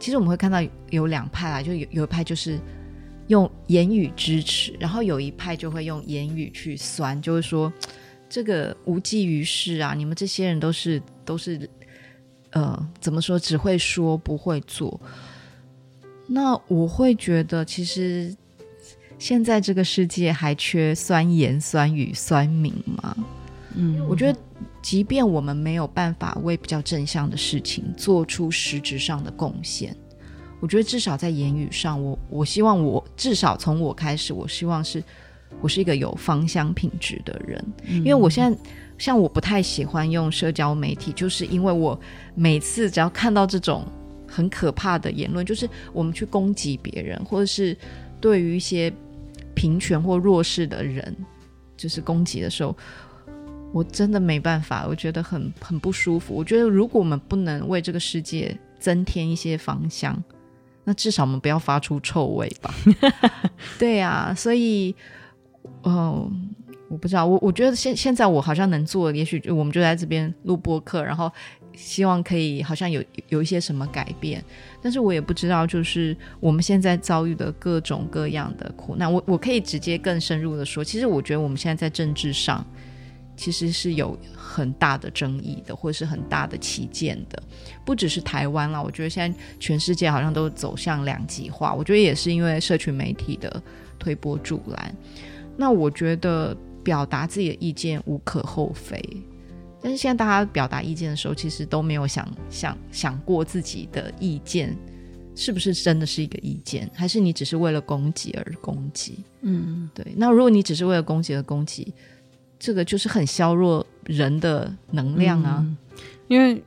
[0.00, 0.58] 其实我们会看到
[0.90, 2.58] 有两派啦，就有有一派就是
[3.28, 7.70] 用言语支持，然后有一派就会用言语去酸，就是说
[8.28, 11.68] 这个无济于事啊，你们这些人都是都是
[12.52, 14.98] 呃怎么说，只会说不会做。
[16.26, 18.34] 那我会觉得，其实
[19.18, 23.16] 现在这个世界还缺酸言酸语酸民吗？
[23.74, 24.38] 嗯，我觉得，
[24.80, 29.94] 即便我们没有办法为比较正向的事情做出实质上的贡献，
[30.60, 35.02] 我觉得至少在言语上，我我希望我至少从我开始，我希望是
[35.60, 38.58] 我是一个有芳香品质的人，嗯，因为我现在
[38.96, 41.98] 像我不太喜欢用社交媒体，就是因为我
[42.34, 43.84] 每次只要看到这种。
[44.34, 47.76] 很可怕的言论，就是我们去攻击别人，或者是
[48.18, 48.90] 对于一些
[49.54, 51.14] 平权或弱势的人，
[51.76, 52.74] 就是攻击的时候，
[53.74, 56.34] 我真的没办法，我觉得很很不舒服。
[56.34, 60.16] 我觉得如果我们不能为这个世界增添一些芳香，
[60.84, 62.74] 那至少我们不要发出臭味吧。
[63.78, 64.96] 对啊，所以，
[65.82, 66.32] 哦，
[66.88, 71.30] 我不知道，我我觉得现现在我好像能做，也许我们就在这边录播客，然后。
[71.74, 74.44] 希望可以好像有有一些什么改变，
[74.82, 82.64] 但是我也不知道，就是我们现在遭遇的各种各样的苦难，我我可以直接更深入的说，其实我觉得我们现在在政治上
[83.36, 87.42] 其实是有很大的争议的，或者是很大的歧见的，
[87.84, 93.62] 不只是台湾啦，我觉得现在全世界好像都走向两极化，我觉得也是因为社群媒体的
[93.98, 94.94] 推波助澜。
[95.56, 99.02] 那我觉得表达自己的意见无可厚非。
[99.82, 104.76] 但是现在大家表达意见的时候，其实都没有想想想过自己的意见
[105.34, 109.18] 是不是真的是一个意见，还是你只是为了攻击而攻击？
[109.40, 110.06] 嗯，对。
[110.16, 111.92] 那如果你只是为了攻击而攻击，
[112.58, 115.58] 这个就是很削弱人的能量啊。
[115.60, 115.76] 嗯，
[116.28, 116.62] 因为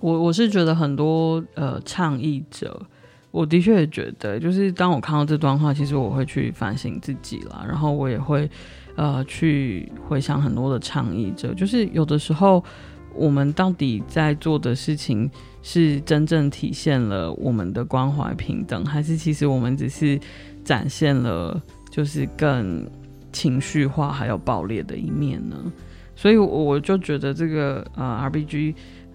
[0.00, 2.84] 我我是觉得很多呃倡议者
[3.32, 8.48] 我的确也觉得，就是当我看到这段话，其实我会去反省自己啦，然后我也会
[8.94, 12.62] 呃去回想很多的倡议者，就是有的时候
[13.14, 15.30] 我们到底在做的事情
[15.62, 20.20] 是真正体现了我们的关怀平等，还是其实我们只是
[20.62, 21.58] 展现了
[21.90, 22.86] 就是更
[23.32, 25.56] 情绪化还有暴烈的一面呢？
[26.14, 28.74] 所以我就觉得这个呃 RBG。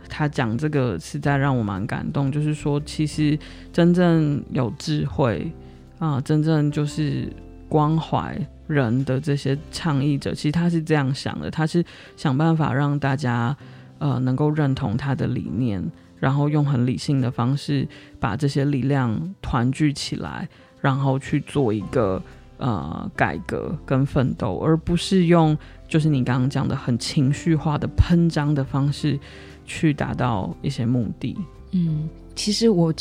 [0.10, 3.38] 他讲这个实在让我蛮感动，就是说，其实
[3.72, 5.52] 真正有智慧
[6.00, 7.28] 啊、真正就是
[7.68, 11.84] 关怀人的这些倡议者，其实他是这样想的，他是
[12.16, 13.56] 想办法让大家
[13.98, 15.84] 呃能够认同他的理念，
[16.20, 17.88] 然后用很理性的方式
[18.20, 20.48] 把这些力量团聚起来，
[20.82, 22.22] 然后去做一个
[22.58, 29.20] 呃改革跟奋斗，而不是用就是你刚刚讲的很情绪化的喷张的方式。
[29.68, 31.38] 去达到一些目的。
[31.74, 32.92] 嗯，其实我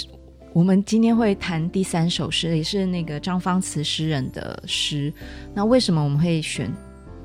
[0.53, 5.13] 我们今天会谈第三首诗，也是那个张方慈诗人的诗。
[5.55, 6.71] 那为什么我们会选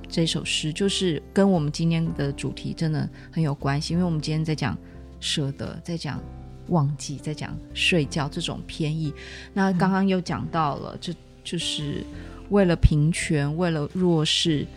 [0.08, 0.72] 这首诗？
[0.72, 4.78] 就是跟我们今天的主题真的很有关系，因为我们今天在讲
[5.20, 6.22] 舍得，在讲
[6.68, 9.12] 忘记，在讲睡觉这种偏义。
[9.54, 11.12] 那刚刚又讲到了，这、
[11.44, 12.06] 就是
[12.50, 14.68] 为了平权，为了弱势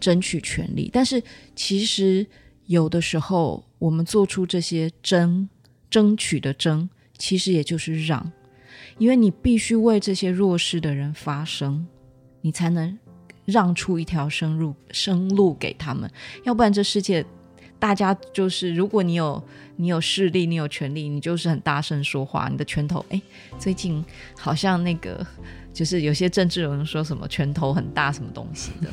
[0.00, 0.90] 争取权利。
[0.92, 1.22] 但是
[1.54, 2.26] 其实
[2.66, 3.62] 有的时候。
[3.80, 5.48] 我们做出这些争
[5.90, 8.30] 争取的争，其实也就是让，
[8.98, 11.84] 因为你必须为这些弱势的人发声，
[12.42, 12.96] 你才能
[13.46, 16.08] 让出一条生路生路给他们。
[16.44, 17.24] 要不然这世界
[17.78, 19.42] 大家就是，如果你有
[19.76, 23.02] 你有势力，你有权利，你就是很大声说话，你的拳头。
[23.08, 23.20] 哎，
[23.58, 24.04] 最近
[24.36, 25.26] 好像那个
[25.72, 28.88] 就是有些政治人说什么拳头很大，什么东西的，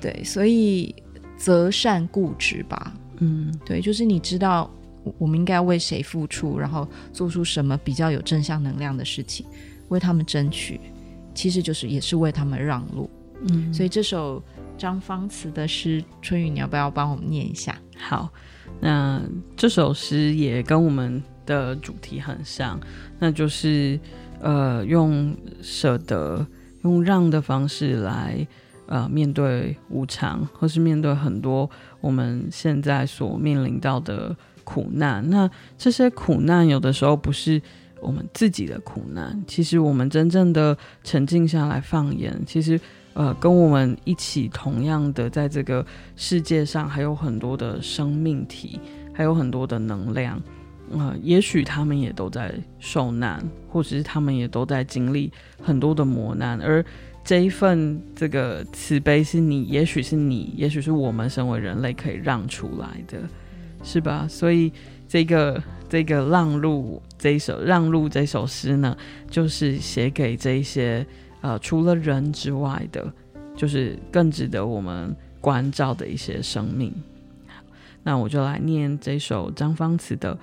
[0.00, 0.92] 对，所以
[1.36, 2.92] 择善固执吧。
[3.18, 4.70] 嗯，对，就是你知道
[5.18, 9.46] 我们应该为谁付出，然后做出什么比较有正向能量的事情，
[9.88, 10.80] 为他们争取，
[11.34, 13.08] 其实就是也是为他们让路。
[13.48, 14.42] 嗯，所以这首
[14.78, 17.78] 张芳慈的诗，春雨，你要不要帮我们念一下？
[17.96, 18.30] 好，
[18.80, 19.22] 那
[19.56, 22.80] 这首诗也跟我们的主题很像，
[23.18, 23.98] 那就是
[24.40, 26.46] 呃，用舍得、
[26.82, 28.46] 用让的方式来。
[28.86, 31.68] 呃，面对无常，或是面对很多
[32.02, 37.60] 我们现在所面临到的苦难，那这些苦难有的时候不是
[38.02, 42.78] 我们自己的苦难，其实我们真正的沉静下来放眼，其实
[43.14, 48.78] 呃，跟我们一起同样的在这个世界上还有很多的生命体，
[49.14, 50.38] 还有很多的能量，
[50.90, 55.32] 呃，也许他们也都在受难，或者是他们也都在经历
[55.62, 56.84] 很多的磨难，而。
[57.24, 63.18] 这一份这个慈悲是你，也许是你，也许是我们身为人类可以让出来的，
[63.82, 64.26] 是吧？
[64.28, 64.70] 所以
[65.08, 68.94] 这个这个让路这一首让路这首诗呢，
[69.30, 71.06] 就是写给这一些
[71.40, 73.10] 呃除了人之外的，
[73.56, 76.92] 就是更值得我们关照的一些生命。
[78.02, 80.34] 那我就来念这首张方慈的《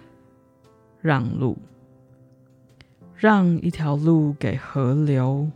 [1.00, 1.56] 让路》，
[3.16, 5.48] 让一条路给河流。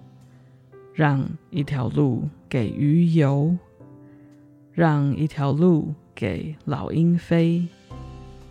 [0.96, 3.54] 让一条路给鱼游，
[4.72, 7.68] 让一条路给老鹰飞，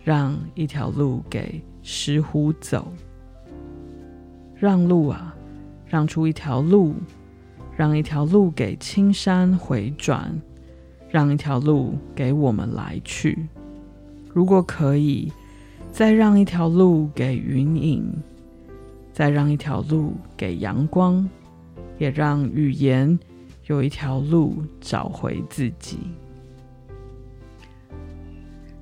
[0.04, 2.92] 让一条路给石虎走。
[4.54, 5.34] 让路啊，
[5.86, 6.94] 让出一条路，
[7.74, 10.38] 让一条路给青山回转，
[11.08, 13.48] 让一条路给我们来去。
[14.34, 15.32] 如果可以，
[15.90, 18.12] 再让一条路给云影，
[19.14, 21.26] 再让一条路给阳光。
[22.04, 23.18] 也让语言
[23.66, 25.98] 有一条路找回自己。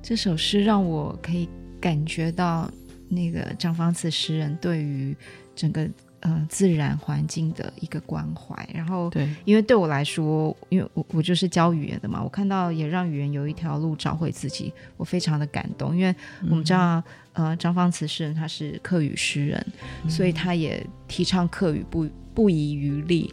[0.01, 1.47] 这首诗让我可以
[1.79, 2.69] 感觉到
[3.07, 5.15] 那个张方次诗人对于
[5.55, 5.89] 整个
[6.23, 8.67] 呃自然环境的一个关怀。
[8.73, 15.95] 然后，对，因为对我来说，因为我我就是教语言的嘛，我看到也让语言有一条路找回自己，我非常的感动。
[15.95, 16.13] 因为
[16.49, 17.01] 我们知道，
[17.33, 19.65] 嗯、呃，张方慈诗人他是客语诗人，
[20.03, 22.07] 嗯，所以他也提倡客语不。
[22.35, 23.31] 不遗余力，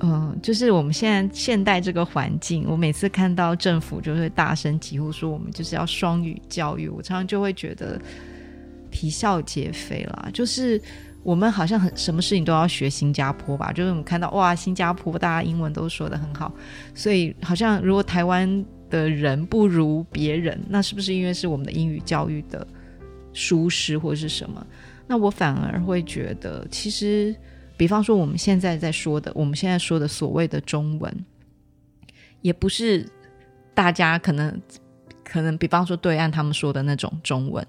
[0.00, 7.96] 嗯、呃，就是我们现在现代这个环境，我每次看到政府就会大声疾呼说我们就是要双语教育，我常常就会觉得
[8.90, 10.28] 啼笑皆非啦。
[10.34, 10.82] 就是
[11.22, 16.52] 我们好像很什么事情都要学新加坡吧，就是我们看到哇，新加坡大家英文都说得很好，
[16.94, 22.66] 所以好像如果台湾的人不如别人，那是不是因为是我们的英语教育的
[23.32, 24.66] 疏失或者是什么？
[25.06, 27.34] 那我反而会觉得其实。
[27.74, 31.24] 比方说，我们现在在说的，我们现在说的所谓的中文，
[32.40, 33.04] 也不是
[33.74, 34.60] 大家可能
[35.24, 37.66] 可能，比方说对岸他们说的那种中文。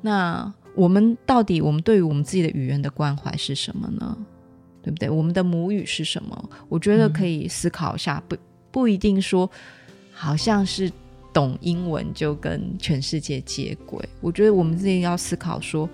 [0.00, 4.16] 那我们到底我们对于我们自己的语言的关怀是什么呢？
[4.82, 5.08] 对不对？
[5.08, 6.50] 我们的母语是什么？
[6.68, 8.36] 我觉得可以思考一下，不
[8.70, 9.50] 不一定说
[10.12, 10.90] 好像是
[11.32, 14.02] 懂英文就跟全世界接轨。
[14.20, 15.88] 我觉得我们自己要思考说。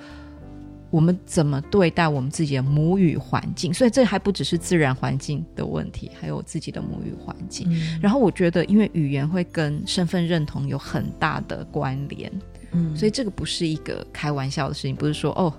[0.91, 3.71] 我们怎么对待我们自己的母语环境？
[3.75, 7.69] 所以这还不只是自然环境的问题，还有自己的母语环境。
[7.71, 12.33] 嗯、然后我觉得，因为语言会跟身份认同有很大的关联，
[12.73, 15.53] 嗯，所以这个不是一个开玩笑的事情，不是说哦，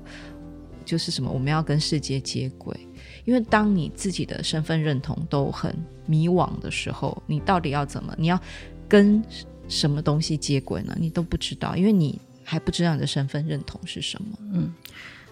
[0.85, 2.75] 就是什么我们要跟世界接轨。
[3.25, 8.13] 因为当你自己的身份认同都很迷惘的时候，你到底要怎么？
[8.17, 8.39] 你要
[8.87, 9.23] 跟
[9.67, 10.95] 什么东西接轨呢？
[10.99, 14.37] 你都不知道，因为你还不知道你的身份认同是什么。
[14.53, 14.73] 嗯。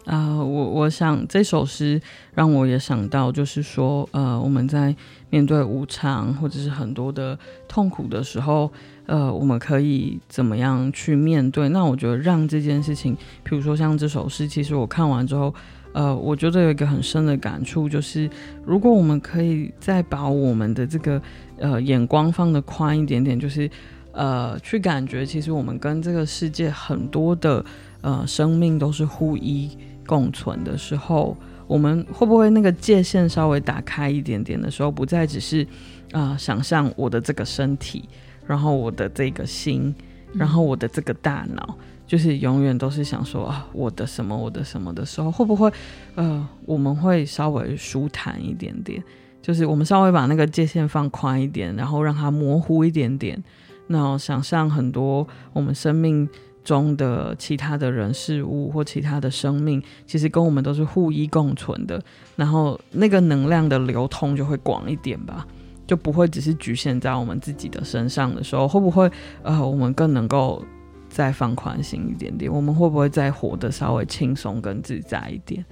[0.06, 2.02] 啊、呃，我我想这首诗
[2.34, 4.96] 让我也想到，就是说，呃，我们在
[5.30, 8.72] 面对无常或者是很多的痛苦的时候，
[9.08, 11.68] 呃，我们可以怎么样去面对？
[11.70, 15.52] 那我觉得让这件事情，比如说像这首诗，其实我看完之后，
[15.94, 18.30] 呃，我觉得有一个很深的感触，就是
[18.64, 21.22] 如果我们可以再把我们的这个
[21.58, 23.68] 呃眼光放得宽一点点，就是
[24.12, 27.66] 呃去感觉，其实我们跟这个世界很多的
[28.02, 29.70] 呃生命都是互依。
[30.08, 31.36] 共存的时候，
[31.68, 35.68] 我们会不会那个界限稍微打开一点点的时候，不再只是
[36.14, 38.08] 啊、想象我的这个身体，
[38.48, 39.94] 然后我的这个心，
[40.34, 45.72] 然后我的这个大脑，嗯、就是永远都是想说啊我的什么我的什么的时候，会不会
[46.16, 49.04] 呃我们会稍微舒坦一点点？
[49.42, 53.44] 就是我们稍微把那个界限放宽一点，然后让它模糊一点点，
[53.88, 56.28] 那想象很多我们生命。
[56.64, 62.04] 中的其他的人事物或其他的生命，其实跟我们都是互依共存的。
[62.36, 65.48] 然后那个能量的流通就会广一点吧，
[65.88, 69.10] 就不会只是局限在我们自己的身上的时候，会不会
[69.42, 70.64] 呃，我们更能够
[71.10, 72.52] 再放宽心一点点？
[72.52, 75.66] 我们会不会再活得稍微轻松跟自在一点？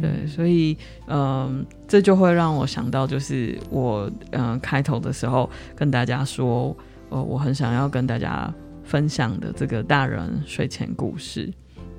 [0.00, 6.76] 对，所以嗯、呃，这就会让我想到，就是我嗯、呃、开头的时候跟大家说，
[7.10, 8.52] 呃，我很想要跟大家。
[8.82, 11.48] 分享的这个大人睡前故事，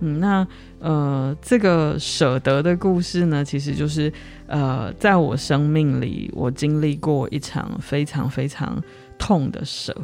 [0.01, 0.45] 嗯，那
[0.79, 4.11] 呃，这个舍得的故事呢，其实就是
[4.51, 8.77] 呃，在我生命里，我经历过一场非常非常
[9.17, 9.95] 痛的舍，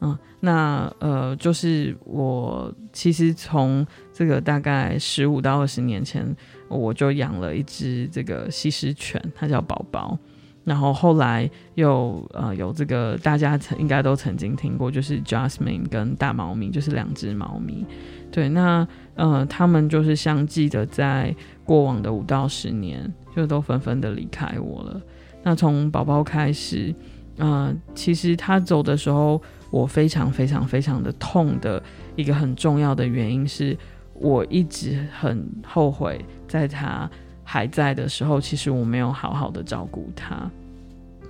[0.00, 6.24] 嗯，那呃，就是我其实从这个大概十五到二十年前，
[6.68, 10.16] 我就养了一只这个西施犬，它叫宝宝。
[10.64, 17.84] 然后后来又呃有这个大家曾应该都曾经听过，就是 Jasmine 跟大猫咪，就是两只猫咪。
[18.30, 21.34] 对，那呃他们就是相继的在
[21.64, 25.00] 过往的五到十年，就都纷纷的离开我了。
[25.42, 26.94] 那从宝宝开始，
[27.36, 29.40] 呃，其实他走的时候，
[29.70, 31.82] 我非常非常非常的痛的
[32.16, 33.76] 一个很重要的原因是，
[34.14, 37.10] 我一直很后悔在他。
[37.44, 40.48] 还在的时候，其实我没有好好的照顾他，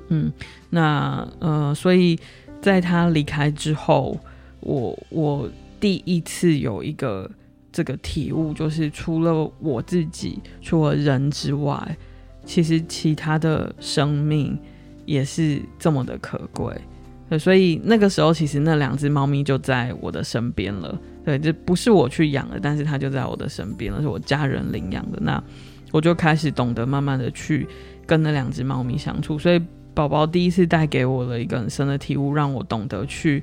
[0.08, 0.30] 嗯，
[0.70, 2.16] 那呃，所以
[2.60, 4.16] 在他离开之后，
[4.60, 5.48] 我我
[5.80, 7.28] 第一次有一个
[7.72, 11.96] 这个体悟，就是除了我自己，除了人之外，
[12.44, 14.58] 其实其他的生命
[15.06, 25.42] 也是这么的可贵，所以那个时候，其实那两只猫咪就在我的身边了，对，这不是我去养的，但是它就在我的身边了，是我家人领养的那。
[25.90, 27.68] 我就开始懂得慢慢的去
[28.06, 29.60] 跟那两只猫咪相处，所以
[29.92, 33.42] 宝宝第一次带给我了一个很深的体悟，让我懂得去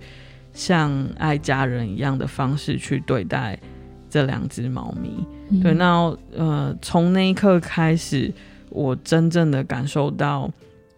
[0.52, 3.60] 像爱家人一样的方式去对待
[4.10, 5.12] 这两只猫咪。
[5.50, 8.34] 嗯、对，那呃，从那一刻开始，
[8.70, 10.52] 我真正的感受到，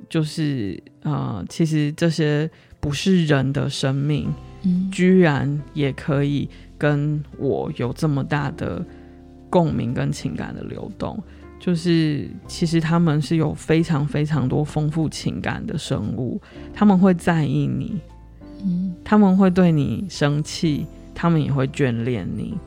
[0.09, 2.49] 就是呃，其实这些
[2.79, 4.27] 不是人的生命，
[4.63, 8.83] 嗯、居然也可以跟我有这么大的
[9.49, 11.21] 共鸣跟情感的流动。
[11.63, 16.41] 就是，其实他们是有非常非常多丰富情感的生物，
[16.73, 18.01] 他们会在意你，
[18.65, 22.57] 嗯，他们会对你生气，他们也会眷恋你，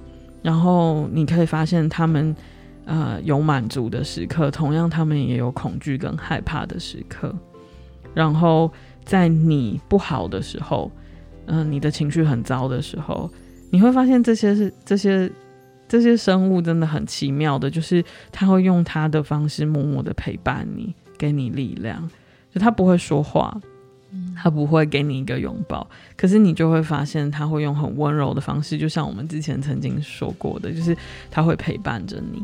[0.45, 2.37] 然后你可以发现他们，
[2.85, 7.35] 呃，有满足的时刻，同样他们也有恐惧跟害怕的时刻，
[8.13, 8.71] 然后
[9.05, 10.91] 在你不好的时候，
[11.47, 13.31] 嗯、你的情绪很糟的时候，
[13.71, 15.33] 你会发现这些是这些。
[15.87, 22.11] 这些生物真的很奇妙的，就是他会用他的方式默默的陪伴你，给你力量。
[22.51, 23.55] 就他不会说话，
[24.37, 30.97] 他不会给你一个拥抱，可是你就会发现他会用很温柔的方式，就像我们之前曾经说过的，就是
[31.31, 32.43] 他会陪伴着你。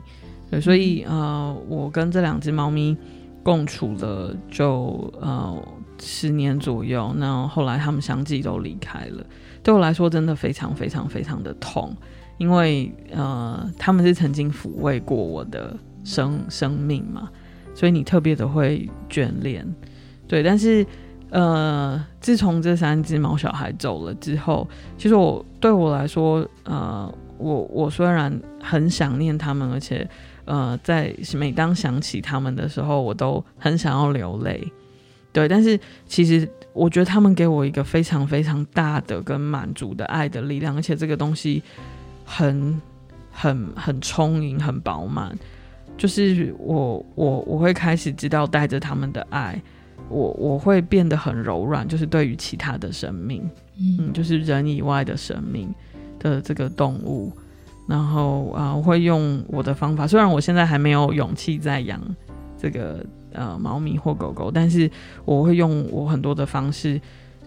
[0.51, 2.97] 对，所以呃，我跟这两只猫咪
[3.43, 5.57] 共处了就呃
[6.01, 9.25] 十年左右，那后来他们相继都离开了。
[9.63, 11.97] 对我来说，真的非常非常非常的痛。
[12.39, 17.29] 因为呃，他们是曾经抚慰过我的生生命嘛，
[17.75, 19.67] 所以你特别的会眷恋。
[20.27, 20.87] 对，但是
[21.31, 24.69] 呃，自从这三只毛小孩走了之后，
[24.99, 30.09] 其实我对我来说，呃，我我虽然很想念他们，而且
[30.45, 34.73] 呃，在每当想起他们的时候，我都很想要流泪。
[35.33, 41.63] 对，但是其实我觉得他们给我一个非常非常大的跟满足的爱的力量，而且这个东西。
[42.33, 42.81] 很
[43.33, 45.37] 很很充盈，很饱满。
[45.99, 49.61] 就是我我我会开始知道带着他们的爱，
[50.09, 51.87] 我我会变得很柔软。
[51.87, 53.49] 就是对于其他的生命，
[53.79, 55.73] 嗯，就是人以外的生命
[56.19, 57.33] 的这个动物，
[57.87, 60.07] 然后啊，我会用我的方法。
[60.07, 62.01] 虽然我现在还没有勇气再养
[62.57, 64.91] 这个呃猫咪或狗狗，但是
[65.25, 67.01] 我会用我很多的方式。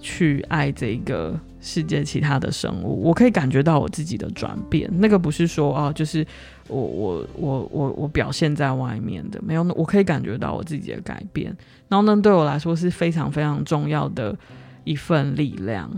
[0.06, 4.92] 去爱这个世界其他的生物，我可以感觉到我自己的转变。
[5.00, 6.28] 那个不是说哦，就是
[6.68, 11.56] 我我我我我表现在外面的，没有，我可以感觉到我自己的改变。
[11.90, 14.36] 然后呢，对我来说是非常非常重要的
[14.84, 15.90] 一份力量。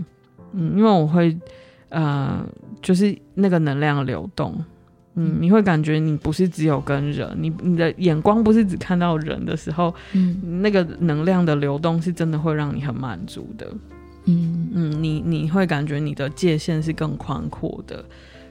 [0.52, 1.36] 嗯，因为我会
[1.88, 2.44] 呃，
[2.82, 4.62] 就是那个能量流动。
[5.18, 13.66] 嗯，你会感觉你不是只有跟人，你你的眼光不是只看到人的时候，嗯，那个能量的流动是真的会让你很满足的。
[14.26, 18.04] 嗯嗯，你你会感觉你的界限是更宽阔的，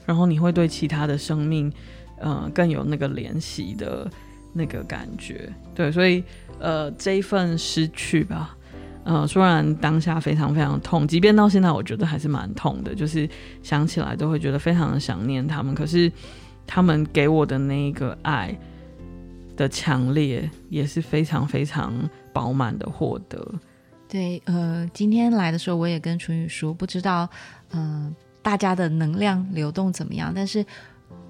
[0.07, 1.71] 然后你会对其他的生命，
[2.19, 4.09] 呃，更有那个联系的
[4.53, 5.51] 那个感觉。
[5.73, 6.23] 对，所以
[6.59, 8.55] 呃，这一份失去吧，
[9.03, 13.29] 呃，虽然当下非常非常痛，即便到现在，我觉得还是蛮痛的，就是
[13.61, 15.75] 想起来都会觉得非常的想念他们。
[15.75, 16.11] 可是
[16.65, 18.57] 他们给我的那个爱
[19.55, 21.93] 的强烈，也是非常非常
[22.33, 23.53] 饱满的获得。
[24.07, 27.27] 对，呃，今天来的时候，我也跟淳宇说，不知道，
[27.71, 30.31] 嗯、大家的能量流动怎么样？
[30.33, 30.65] 但是，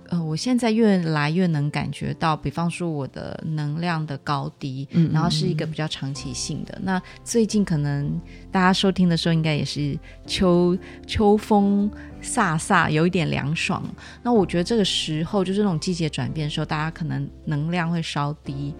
[0.09, 6.77] 呃，我现在越来越能感觉到，比方说我的能量的高低，嗯，然后是一个比较长期性的。
[6.81, 8.19] 那最近可能
[8.51, 10.77] 大家收听的时候，应该也是秋
[11.07, 11.89] 秋风
[12.21, 13.83] 飒飒，有一点凉爽。
[14.23, 18.73] 那我觉得这个时候就是那种季节转变的时候，大家可能能量会稍低。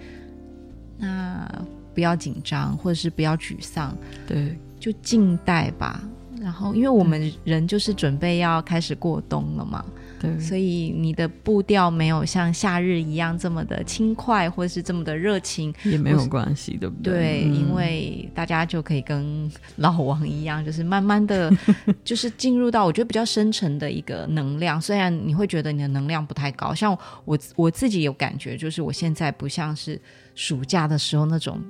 [0.98, 1.50] 那。
[1.96, 3.98] 不要紧张，或者是不要沮丧，
[4.28, 6.04] 对，就静待吧。
[6.42, 9.86] 然后，因为我们人就是准备要开始过冬了嘛，
[10.26, 17.14] 对，所以你的步调没有像夏日一样这么的轻快，或者是这么的热情，也没有关系，对不对？
[17.14, 21.52] 对，嗯，因为大家就可以跟老王一样，就是慢慢的
[22.04, 24.82] 就是进入到我觉得比较深沉的一个能量。
[24.82, 30.00] 虽然你会觉得你的能量不太高，像我我自己有感觉，就是我现在不像是
[30.34, 31.62] 暑假的时候那种。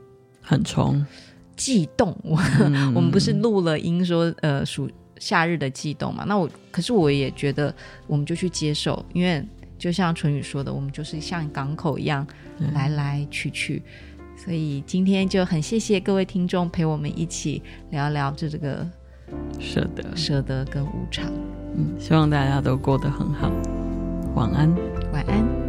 [0.48, 1.04] 很冲，
[1.56, 2.16] 悸动。
[2.22, 4.88] 我、嗯、 我们不是录了音说，呃，暑
[5.20, 6.24] 夏日的悸动嘛？
[6.28, 7.74] 那我可是我也觉得，
[8.08, 9.44] 我们就去接受，因为
[9.78, 12.26] 就像淳宇说的，我们就是像港口一样
[12.74, 13.82] 来来去去。
[14.18, 17.62] 嗯、所以今天就很谢谢各位听众陪我们一起
[17.92, 18.88] 聊聊这这个
[19.60, 21.32] 舍得、舍得跟无常。
[21.76, 23.52] 嗯，希望大家都过得很好。
[24.36, 24.74] 晚安，
[25.14, 25.65] 晚安。